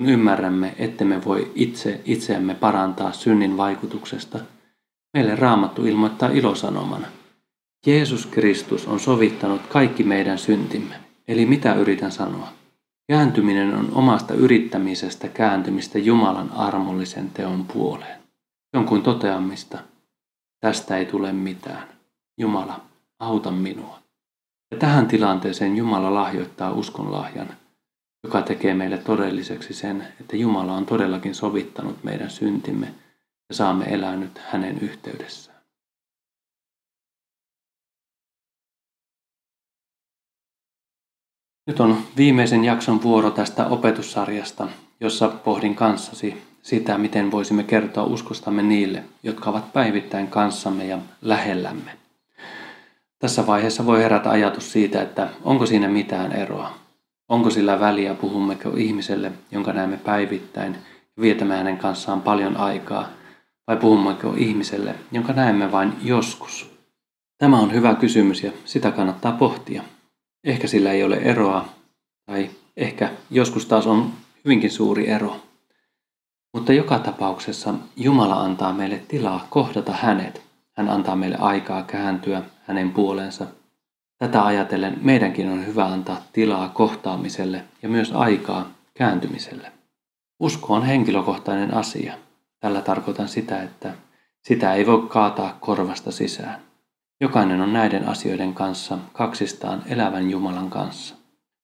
ymmärrämme, 0.00 0.74
että 0.78 1.04
me 1.04 1.24
voi 1.24 1.52
itse 1.54 2.00
itseämme 2.04 2.54
parantaa 2.54 3.12
synnin 3.12 3.56
vaikutuksesta, 3.56 4.38
meille 5.14 5.36
raamattu 5.36 5.86
ilmoittaa 5.86 6.28
ilosanomana. 6.28 7.06
Jeesus 7.86 8.26
Kristus 8.26 8.86
on 8.86 9.00
sovittanut 9.00 9.60
kaikki 9.68 10.02
meidän 10.04 10.38
syntimme. 10.38 10.94
Eli 11.28 11.46
mitä 11.46 11.74
yritän 11.74 12.12
sanoa? 12.12 12.48
Kääntyminen 13.12 13.74
on 13.74 13.88
omasta 13.92 14.34
yrittämisestä 14.34 15.28
kääntymistä 15.28 15.98
Jumalan 15.98 16.52
armollisen 16.52 17.30
teon 17.30 17.64
puoleen. 17.64 18.20
Se 18.70 18.78
on 18.78 18.86
kuin 18.86 19.02
toteamista. 19.02 19.78
Tästä 20.60 20.96
ei 20.96 21.06
tule 21.06 21.32
mitään. 21.32 21.88
Jumala, 22.38 22.80
auta 23.18 23.50
minua. 23.50 23.98
Ja 24.70 24.78
tähän 24.78 25.06
tilanteeseen 25.06 25.76
Jumala 25.76 26.14
lahjoittaa 26.14 26.72
uskonlahjan, 26.72 27.48
joka 28.24 28.42
tekee 28.42 28.74
meille 28.74 28.98
todelliseksi 28.98 29.74
sen, 29.74 30.08
että 30.20 30.36
Jumala 30.36 30.72
on 30.72 30.86
todellakin 30.86 31.34
sovittanut 31.34 32.04
meidän 32.04 32.30
syntimme 32.30 32.94
ja 33.52 33.56
saamme 33.56 33.84
elää 33.84 34.16
nyt 34.16 34.40
hänen 34.48 34.78
yhteydessään. 34.78 35.58
Nyt 41.66 41.80
on 41.80 41.98
viimeisen 42.16 42.64
jakson 42.64 43.02
vuoro 43.02 43.30
tästä 43.30 43.66
opetussarjasta, 43.66 44.68
jossa 45.00 45.28
pohdin 45.28 45.74
kanssasi 45.74 46.42
sitä, 46.62 46.98
miten 46.98 47.30
voisimme 47.30 47.62
kertoa 47.62 48.04
uskostamme 48.04 48.62
niille, 48.62 49.04
jotka 49.22 49.50
ovat 49.50 49.72
päivittäin 49.72 50.28
kanssamme 50.28 50.84
ja 50.84 50.98
lähellämme. 51.22 51.98
Tässä 53.18 53.46
vaiheessa 53.46 53.86
voi 53.86 54.02
herätä 54.02 54.30
ajatus 54.30 54.72
siitä, 54.72 55.02
että 55.02 55.28
onko 55.44 55.66
siinä 55.66 55.88
mitään 55.88 56.32
eroa. 56.32 56.78
Onko 57.28 57.50
sillä 57.50 57.80
väliä, 57.80 58.14
puhummeko 58.14 58.70
ihmiselle, 58.76 59.32
jonka 59.50 59.72
näemme 59.72 59.96
päivittäin 59.96 60.76
ja 61.16 61.22
vietämme 61.22 61.56
hänen 61.56 61.78
kanssaan 61.78 62.22
paljon 62.22 62.56
aikaa, 62.56 63.21
vai 63.66 63.76
puhummeko 63.76 64.34
ihmiselle, 64.36 64.94
jonka 65.12 65.32
näemme 65.32 65.72
vain 65.72 65.92
joskus. 66.02 66.70
Tämä 67.38 67.58
on 67.58 67.72
hyvä 67.72 67.94
kysymys 67.94 68.42
ja 68.42 68.52
sitä 68.64 68.90
kannattaa 68.90 69.32
pohtia. 69.32 69.82
Ehkä 70.44 70.66
sillä 70.66 70.92
ei 70.92 71.04
ole 71.04 71.16
eroa, 71.16 71.68
tai 72.26 72.50
ehkä 72.76 73.10
joskus 73.30 73.66
taas 73.66 73.86
on 73.86 74.12
hyvinkin 74.44 74.70
suuri 74.70 75.08
ero. 75.08 75.36
Mutta 76.54 76.72
joka 76.72 76.98
tapauksessa 76.98 77.74
Jumala 77.96 78.34
antaa 78.34 78.72
meille 78.72 79.02
tilaa 79.08 79.46
kohdata 79.50 79.92
hänet. 79.92 80.42
Hän 80.76 80.88
antaa 80.88 81.16
meille 81.16 81.36
aikaa 81.36 81.82
kääntyä 81.82 82.42
hänen 82.66 82.90
puolensa. 82.90 83.46
Tätä 84.18 84.44
ajatellen 84.44 84.98
meidänkin 85.02 85.48
on 85.48 85.66
hyvä 85.66 85.84
antaa 85.84 86.22
tilaa 86.32 86.68
kohtaamiselle 86.68 87.64
ja 87.82 87.88
myös 87.88 88.12
aikaa 88.14 88.70
kääntymiselle. 88.94 89.72
Usko 90.40 90.74
on 90.74 90.82
henkilökohtainen 90.82 91.74
asia. 91.74 92.14
Tällä 92.62 92.80
tarkoitan 92.80 93.28
sitä, 93.28 93.62
että 93.62 93.94
sitä 94.42 94.74
ei 94.74 94.86
voi 94.86 95.06
kaataa 95.08 95.56
korvasta 95.60 96.10
sisään. 96.10 96.60
Jokainen 97.20 97.60
on 97.60 97.72
näiden 97.72 98.08
asioiden 98.08 98.54
kanssa 98.54 98.98
kaksistaan 99.12 99.82
elävän 99.86 100.30
Jumalan 100.30 100.70
kanssa. 100.70 101.14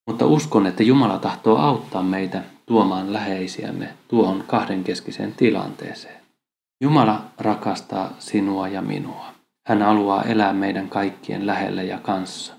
Mutta 0.07 0.27
uskon, 0.27 0.67
että 0.67 0.83
Jumala 0.83 1.19
tahtoo 1.19 1.57
auttaa 1.57 2.03
meitä 2.03 2.43
tuomaan 2.67 3.13
läheisiämme 3.13 3.89
tuohon 4.09 4.45
kahdenkeskiseen 4.47 5.33
tilanteeseen. 5.33 6.21
Jumala 6.81 7.25
rakastaa 7.39 8.13
sinua 8.19 8.69
ja 8.69 8.83
minua. 8.83 9.27
Hän 9.67 9.83
haluaa 9.83 10.23
elää 10.23 10.53
meidän 10.53 10.89
kaikkien 10.89 11.47
lähellä 11.47 11.83
ja 11.83 11.99
kanssa. 11.99 12.55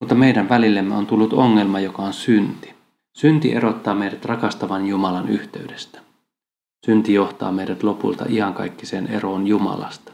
Mutta 0.00 0.14
meidän 0.14 0.48
välillemme 0.48 0.94
on 0.94 1.06
tullut 1.06 1.32
ongelma, 1.32 1.80
joka 1.80 2.02
on 2.02 2.12
synti. 2.12 2.74
Synti 3.16 3.54
erottaa 3.54 3.94
meidät 3.94 4.24
rakastavan 4.24 4.86
Jumalan 4.86 5.28
yhteydestä. 5.28 6.03
Synti 6.84 7.14
johtaa 7.14 7.52
meidät 7.52 7.82
lopulta 7.82 8.24
iankaikkiseen 8.28 9.06
eroon 9.06 9.46
Jumalasta. 9.46 10.12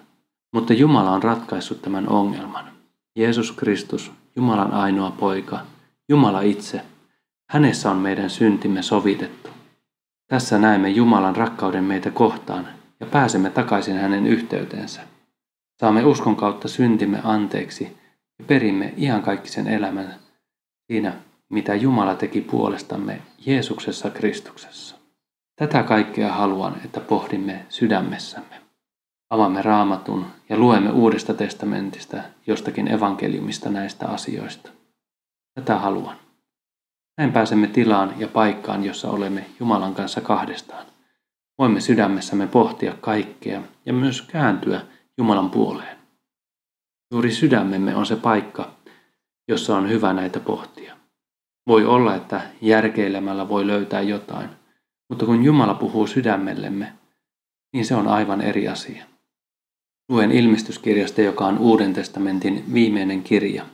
Mutta 0.55 0.73
Jumala 0.73 1.11
on 1.11 1.23
ratkaissut 1.23 1.83
tämän 1.83 2.09
ongelman. 2.09 2.65
Jeesus 3.17 3.53
Kristus, 3.53 4.13
Jumalan 4.37 4.73
ainoa 4.73 5.11
poika, 5.11 5.61
Jumala 6.09 6.41
itse, 6.41 6.81
hänessä 7.51 7.91
on 7.91 7.97
meidän 7.97 8.31
syntimme 8.31 8.83
sovitettu. 8.83 9.51
Tässä 10.27 10.59
näemme 10.59 10.91
Jumalan 10.91 11.37
rakkauden 11.37 11.85
meitä 11.85 12.11
kohtaan 12.11 12.69
ja 13.01 13.07
pääsemme 13.07 13.51
takaisin 13.51 13.97
hänen 13.97 14.27
yhteyteensä. 14.27 15.01
Saamme 15.81 16.05
uskon 16.05 16.37
kautta 16.37 16.69
syntimme 16.69 17.21
anteeksi 17.25 17.97
ja 18.39 18.45
perimme 18.45 18.95
iankaikkisen 18.97 19.67
elämän 19.67 20.15
siinä, 20.87 21.13
mitä 21.49 21.75
Jumala 21.75 22.15
teki 22.15 22.41
puolestamme 22.41 23.23
Jeesuksessa 23.47 24.11
Kristuksessa. 24.11 25.00
Tätä 25.61 25.83
kaikkea 25.83 26.33
haluan, 26.33 26.77
että 26.85 27.01
pohdimme 27.01 27.67
sydämessämme. 27.69 28.61
Avaamme 29.31 29.63
raamatun 29.63 30.27
ja 30.49 30.57
luemme 30.57 30.91
Uudesta 30.91 31.35
testamentista 31.35 32.17
jostakin 32.47 32.89
evankeliumista 32.89 33.71
näistä 33.71 34.09
asioista. 34.09 34.71
Tätä 35.55 35.79
haluan. 35.79 36.17
Näin 37.19 37.33
pääsemme 37.33 37.67
tilaan 37.67 38.15
ja 38.19 38.29
paikkaan, 38.29 38.85
jossa 38.85 39.11
olemme 39.11 39.47
Jumalan 39.61 39.95
kanssa 39.95 40.21
kahdestaan. 40.21 40.87
Voimme 41.59 41.81
sydämessämme 41.81 42.47
pohtia 42.47 42.95
kaikkea 43.01 43.63
ja 43.87 43.93
myös 43.93 44.23
kääntyä 44.23 44.81
Jumalan 45.19 45.51
puoleen. 45.51 45.97
Juuri 47.13 47.31
sydämemme 47.31 47.97
on 47.97 48.07
se 48.07 48.17
paikka, 48.17 48.71
jossa 49.49 49.77
on 49.77 49.89
hyvä 49.89 50.13
näitä 50.13 50.41
pohtia. 50.41 50.97
Voi 51.67 51.85
olla, 51.85 52.15
että 52.15 52.41
järkeilemällä 52.61 53.49
voi 53.49 53.67
löytää 53.67 54.01
jotain, 54.01 54.60
mutta 55.11 55.27
kun 55.27 55.45
Jumala 55.45 55.75
puhuu 55.75 56.07
sydämellemme, 56.07 56.93
niin 57.73 57.85
se 57.85 57.95
on 57.95 58.09
aivan 58.09 58.41
eri 58.41 58.69
asia. 58.69 59.05
Luen 60.09 60.33
ilmestyskirjasta, 60.33 61.21
joka 61.21 61.47
on 61.47 61.59
Uuden 61.59 61.93
testamentin 61.93 62.65
viimeinen 62.75 63.23
kirja. 63.23 63.67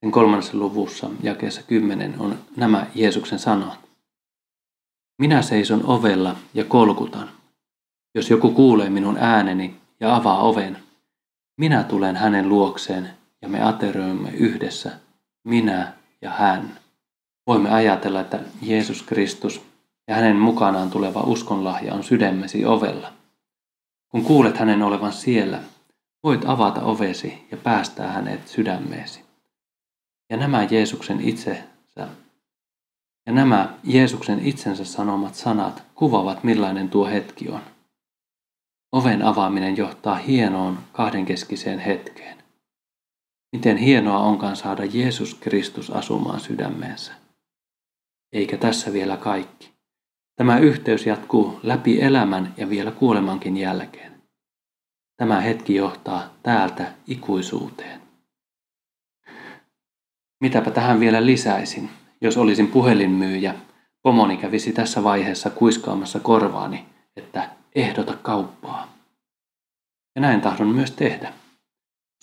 Sen 0.00 0.10
kolmannessa 0.10 0.58
luvussa, 0.58 1.10
jakeessa 1.22 1.62
kymmenen, 1.62 2.14
on 2.18 2.38
nämä 2.56 2.86
Jeesuksen 2.94 3.38
sanat. 3.38 3.78
Minä 5.18 5.42
seison 5.42 5.86
ovella 5.86 6.36
ja 6.54 6.64
kolkutan. 6.64 7.30
Jos 8.14 8.30
joku 8.30 8.50
kuulee 8.50 8.90
minun 8.90 9.16
ääneni 9.20 9.76
ja 10.00 10.16
avaa 10.16 10.42
oven, 10.42 10.78
minä 11.60 11.84
tulen 11.84 12.16
hänen 12.16 12.48
luokseen 12.48 13.10
ja 13.42 13.48
me 13.48 13.62
aterioimme 13.62 14.30
yhdessä, 14.30 14.92
minä 15.44 15.92
ja 16.22 16.30
hän. 16.30 16.78
Voimme 17.46 17.70
ajatella, 17.70 18.20
että 18.20 18.40
Jeesus 18.62 19.02
Kristus 19.02 19.67
ja 20.08 20.14
hänen 20.14 20.36
mukanaan 20.36 20.90
tuleva 20.90 21.20
uskonlahja 21.20 21.94
on 21.94 22.04
sydämesi 22.04 22.64
ovella. 22.64 23.12
Kun 24.08 24.24
kuulet 24.24 24.56
hänen 24.58 24.82
olevan 24.82 25.12
siellä, 25.12 25.60
voit 26.22 26.44
avata 26.44 26.82
ovesi 26.82 27.46
ja 27.50 27.56
päästää 27.56 28.12
hänet 28.12 28.48
sydämeesi. 28.48 29.24
Ja 30.30 30.36
nämä 30.36 30.62
Jeesuksen 30.70 31.20
itsensä 31.20 32.08
ja 33.26 33.34
nämä 33.34 33.78
Jeesuksen 33.84 34.46
itsensä 34.46 34.84
sanomat 34.84 35.34
sanat 35.34 35.82
kuvavat 35.94 36.44
millainen 36.44 36.88
tuo 36.88 37.06
hetki 37.06 37.48
on. 37.48 37.60
Oven 38.92 39.22
avaaminen 39.22 39.76
johtaa 39.76 40.14
hienoon 40.14 40.78
kahdenkeskiseen 40.92 41.78
hetkeen. 41.78 42.38
Miten 43.52 43.76
hienoa 43.76 44.18
onkaan 44.18 44.56
saada 44.56 44.84
Jeesus 44.84 45.34
Kristus 45.34 45.90
asumaan 45.90 46.40
sydämeensä. 46.40 47.12
Eikä 48.32 48.56
tässä 48.56 48.92
vielä 48.92 49.16
kaikki. 49.16 49.77
Tämä 50.38 50.58
yhteys 50.58 51.06
jatkuu 51.06 51.60
läpi 51.62 52.02
elämän 52.02 52.54
ja 52.56 52.70
vielä 52.70 52.90
kuolemankin 52.90 53.56
jälkeen. 53.56 54.22
Tämä 55.16 55.40
hetki 55.40 55.74
johtaa 55.74 56.34
täältä 56.42 56.92
ikuisuuteen. 57.06 58.00
Mitäpä 60.40 60.70
tähän 60.70 61.00
vielä 61.00 61.26
lisäisin, 61.26 61.90
jos 62.20 62.36
olisin 62.36 62.66
puhelinmyyjä. 62.66 63.54
Pomoni 64.02 64.36
kävisi 64.36 64.72
tässä 64.72 65.04
vaiheessa 65.04 65.50
kuiskaamassa 65.50 66.20
korvaani, 66.20 66.86
että 67.16 67.50
ehdota 67.74 68.16
kauppaa. 68.22 68.92
Ja 70.14 70.20
näin 70.20 70.40
tahdon 70.40 70.68
myös 70.68 70.90
tehdä. 70.90 71.32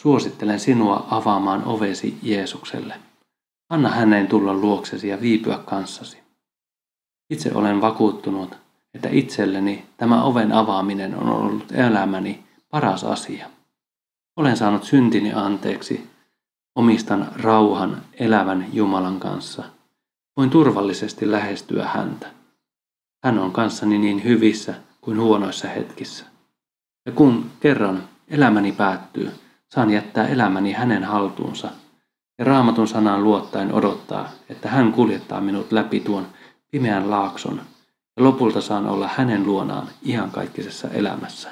Suosittelen 0.01 0.59
sinua 0.59 1.07
avaamaan 1.11 1.63
ovesi 1.63 2.17
Jeesukselle. 2.23 2.95
Anna 3.69 3.89
hänen 3.89 4.27
tulla 4.27 4.53
luoksesi 4.53 5.07
ja 5.07 5.21
viipyä 5.21 5.57
kanssasi. 5.57 6.24
Itse 7.29 7.51
olen 7.53 7.81
vakuuttunut, 7.81 8.57
että 8.93 9.09
itselleni 9.11 9.85
tämä 9.97 10.23
oven 10.23 10.51
avaaminen 10.51 11.15
on 11.15 11.29
ollut 11.29 11.71
elämäni 11.71 12.43
paras 12.69 13.03
asia. 13.03 13.49
Olen 14.35 14.57
saanut 14.57 14.83
syntini 14.83 15.33
anteeksi, 15.33 16.09
omistan 16.75 17.31
rauhan 17.35 18.01
elävän 18.19 18.65
Jumalan 18.73 19.19
kanssa. 19.19 19.63
Voin 20.37 20.49
turvallisesti 20.49 21.31
lähestyä 21.31 21.85
häntä. 21.85 22.27
Hän 23.23 23.39
on 23.39 23.51
kanssani 23.51 23.97
niin 23.97 24.23
hyvissä 24.23 24.73
kuin 25.01 25.19
huonoissa 25.19 25.67
hetkissä. 25.67 26.25
Ja 27.05 27.11
kun 27.11 27.51
kerran 27.59 28.03
elämäni 28.27 28.71
päättyy, 28.71 29.31
saan 29.67 29.89
jättää 29.89 30.27
elämäni 30.27 30.71
hänen 30.71 31.03
haltuunsa 31.03 31.69
ja 32.37 32.45
raamatun 32.45 32.87
sanaan 32.87 33.23
luottaen 33.23 33.73
odottaa, 33.73 34.29
että 34.49 34.69
hän 34.69 34.91
kuljettaa 34.91 35.41
minut 35.41 35.71
läpi 35.71 35.99
tuon 35.99 36.27
pimeän 36.75 37.11
laakson 37.11 37.61
ja 38.17 38.23
lopulta 38.23 38.61
saan 38.61 38.87
olla 38.87 39.09
hänen 39.15 39.45
luonaan 39.45 39.87
iankaikkisessa 40.05 40.89
elämässä, 40.89 41.51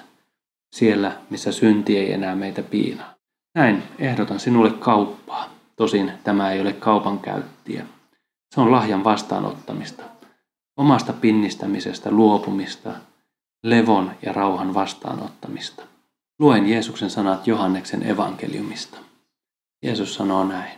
siellä 0.76 1.12
missä 1.30 1.52
synti 1.52 1.98
ei 1.98 2.14
enää 2.14 2.36
meitä 2.36 2.64
piinaa. 2.64 3.14
Näin 3.56 3.84
ehdotan 4.00 4.40
sinulle 4.40 4.72
kauppaa. 4.72 5.50
Tosin 5.76 6.12
tämä 6.24 6.52
ei 6.52 6.62
ole 6.62 6.74
kaupan 6.74 7.20
käyttiä. 7.20 7.86
Se 8.56 8.62
on 8.62 8.72
lahjan 8.72 9.04
vastaanottamista, 9.04 10.04
omasta 10.78 11.14
pinnistämisestä 11.14 12.12
luopumista, 12.12 12.94
levon 13.64 14.12
ja 14.22 14.34
rauhan 14.34 14.74
vastaanottamista. 14.74 15.84
Luen 16.40 16.70
Jeesuksen 16.70 17.10
sanat 17.10 17.48
Johanneksen 17.48 18.12
evankeliumista. 18.12 18.98
Jeesus 19.84 20.16
sanoo 20.16 20.44
näin. 20.44 20.78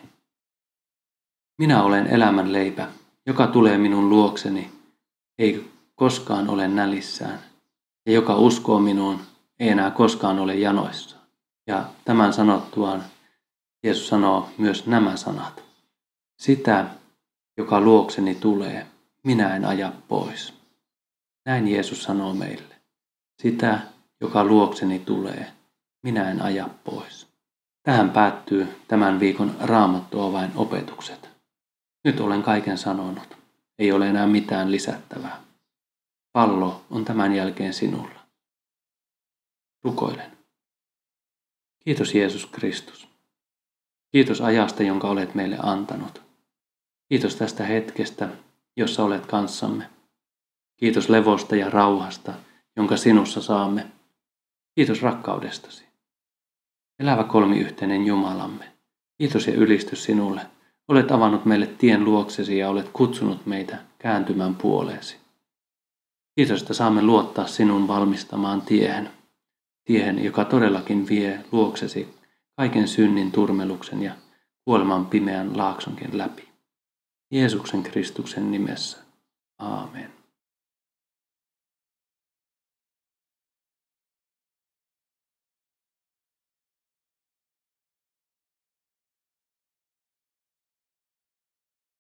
Minä 1.57 1.83
olen 1.83 2.07
elämän 2.07 2.53
leipä, 2.53 2.87
joka 3.25 3.47
tulee 3.47 3.77
minun 3.77 4.09
luokseni, 4.09 4.71
ei 5.37 5.71
koskaan 5.95 6.49
ole 6.49 6.67
nälissään, 6.67 7.39
ja 8.05 8.13
joka 8.13 8.35
uskoo 8.35 8.79
minuun, 8.79 9.19
ei 9.59 9.69
enää 9.69 9.91
koskaan 9.91 10.39
ole 10.39 10.55
janoissa. 10.55 11.17
Ja 11.67 11.85
tämän 12.05 12.33
sanottuaan 12.33 13.03
Jeesus 13.83 14.07
sanoo 14.07 14.49
myös 14.57 14.87
nämä 14.87 15.15
sanat. 15.15 15.63
Sitä, 16.39 16.85
joka 17.57 17.81
luokseni 17.81 18.35
tulee, 18.35 18.87
minä 19.23 19.55
en 19.55 19.65
aja 19.65 19.91
pois. 20.07 20.53
Näin 21.45 21.67
Jeesus 21.67 22.03
sanoo 22.03 22.33
meille. 22.33 22.75
Sitä, 23.41 23.79
joka 24.21 24.43
luokseni 24.43 24.99
tulee, 24.99 25.51
minä 26.03 26.31
en 26.31 26.41
aja 26.41 26.69
pois. 26.83 27.27
Tähän 27.83 28.09
päättyy 28.09 28.67
tämän 28.87 29.19
viikon 29.19 29.55
raamattua 29.59 30.31
vain 30.31 30.51
opetukset. 30.55 31.34
Nyt 32.05 32.19
olen 32.19 32.43
kaiken 32.43 32.77
sanonut. 32.77 33.37
Ei 33.79 33.91
ole 33.91 34.09
enää 34.09 34.27
mitään 34.27 34.71
lisättävää. 34.71 35.41
Pallo 36.31 36.85
on 36.89 37.05
tämän 37.05 37.35
jälkeen 37.35 37.73
sinulla. 37.73 38.19
Rukoilen. 39.83 40.37
Kiitos 41.83 42.15
Jeesus 42.15 42.45
Kristus. 42.45 43.07
Kiitos 44.11 44.41
ajasta, 44.41 44.83
jonka 44.83 45.09
olet 45.09 45.35
meille 45.35 45.57
antanut. 45.63 46.21
Kiitos 47.09 47.35
tästä 47.35 47.63
hetkestä, 47.63 48.29
jossa 48.77 49.03
olet 49.03 49.25
kanssamme. 49.25 49.89
Kiitos 50.77 51.09
levosta 51.09 51.55
ja 51.55 51.69
rauhasta, 51.69 52.33
jonka 52.75 52.97
sinussa 52.97 53.41
saamme. 53.41 53.91
Kiitos 54.75 55.01
rakkaudestasi. 55.01 55.85
Elävä 56.99 57.23
kolmiyhteinen 57.23 58.05
Jumalamme, 58.05 58.71
kiitos 59.17 59.47
ja 59.47 59.53
ylistys 59.53 60.03
sinulle. 60.03 60.54
Olet 60.87 61.11
avannut 61.11 61.45
meille 61.45 61.67
tien 61.67 62.05
luoksesi 62.05 62.57
ja 62.57 62.69
olet 62.69 62.89
kutsunut 62.93 63.45
meitä 63.45 63.77
kääntymään 63.99 64.55
puoleesi. 64.55 65.17
Kiitos, 66.35 66.61
että 66.61 66.73
saamme 66.73 67.01
luottaa 67.01 67.47
sinun 67.47 67.87
valmistamaan 67.87 68.61
tiehen, 68.61 69.09
tiehen, 69.85 70.23
joka 70.23 70.45
todellakin 70.45 71.07
vie 71.07 71.39
luoksesi 71.51 72.15
kaiken 72.57 72.87
synnin 72.87 73.31
turmeluksen 73.31 74.03
ja 74.03 74.13
kuoleman 74.65 75.05
pimeän 75.05 75.57
laaksonkin 75.57 76.17
läpi. 76.17 76.49
Jeesuksen 77.31 77.83
Kristuksen 77.83 78.51
nimessä. 78.51 78.97
Aamen. 79.59 80.24